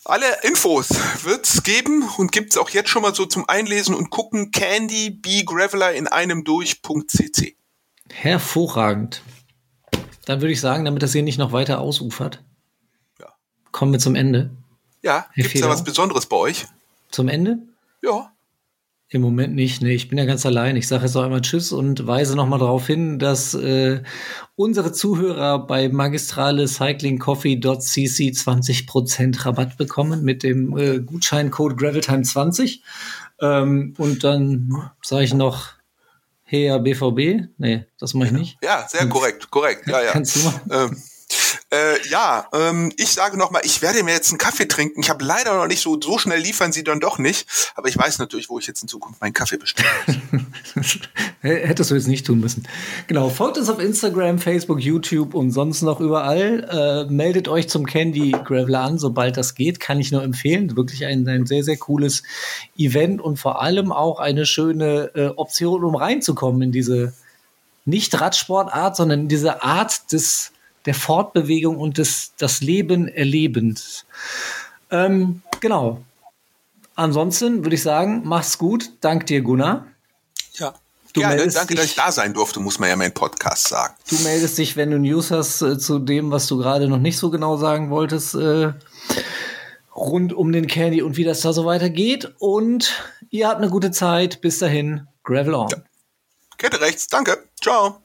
[0.07, 0.91] Alle Infos
[1.23, 4.51] wird's geben und gibt's auch jetzt schon mal so zum Einlesen und gucken.
[4.51, 7.57] Candy B Graveler in einem durch.cc.
[8.11, 9.23] Hervorragend.
[10.27, 12.43] Dann würde ich sagen, damit das hier nicht noch weiter ausufert,
[13.19, 13.33] ja.
[13.73, 14.51] kommen wir zum Ende.
[15.03, 16.67] Ja, Herr gibt's da was Besonderes bei euch?
[17.11, 17.59] Zum Ende?
[18.03, 18.34] Ja.
[19.11, 20.77] Im Moment nicht, nee, ich bin ja ganz allein.
[20.77, 24.03] Ich sage jetzt auch einmal Tschüss und weise nochmal darauf hin, dass äh,
[24.57, 32.81] unsere Zuhörer bei magistralecyclingcoffee.cc 20% Rabatt bekommen mit dem äh, Gutscheincode Graveltime20.
[33.41, 35.69] Ähm, und dann sage ich noch,
[36.43, 37.51] hey, BVB?
[37.59, 38.57] Nee, das mache ich nicht.
[38.63, 39.87] Ja, sehr korrekt, korrekt.
[39.87, 40.13] Ja, ja.
[40.13, 40.61] Kannst du mal?
[40.71, 40.97] Ähm,
[41.75, 45.01] äh, ja, ähm, ich sage nochmal, ich werde mir jetzt einen Kaffee trinken.
[45.01, 47.47] Ich habe leider noch nicht so, so schnell liefern sie dann doch nicht.
[47.75, 49.89] Aber ich weiß natürlich, wo ich jetzt in Zukunft meinen Kaffee bestelle.
[51.41, 52.67] Hättest du jetzt nicht tun müssen.
[53.07, 57.07] Genau, folgt uns auf Instagram, Facebook, YouTube und sonst noch überall.
[57.09, 59.81] Äh, meldet euch zum Candy Graveler an, sobald das geht.
[59.81, 60.77] Kann ich nur empfehlen.
[60.77, 62.23] Wirklich ein, ein sehr, sehr cooles
[62.79, 67.15] Event und vor allem auch eine schöne äh, Option, um reinzukommen in diese
[67.85, 70.54] nicht Radsportart, sondern in diese Art des
[70.87, 74.05] der Fortbewegung und des das Leben erlebens.
[74.91, 76.03] Ähm, genau.
[76.95, 78.91] Ansonsten würde ich sagen, mach's gut.
[79.01, 79.87] Dank dir, Gunnar.
[80.55, 80.75] Ja.
[81.13, 83.95] Du Gerne, danke, dich, dass ich da sein durfte, muss man ja mein Podcast sagen.
[84.11, 87.19] Du meldest dich, wenn du News hast äh, zu dem, was du gerade noch nicht
[87.19, 88.73] so genau sagen wolltest, äh,
[89.95, 92.35] rund um den Candy und wie das da so weitergeht.
[92.39, 94.41] Und ihr habt eine gute Zeit.
[94.41, 95.69] Bis dahin, Gravel on.
[95.69, 95.79] Ja.
[96.59, 97.45] Kette rechts, danke.
[97.63, 98.01] Ciao.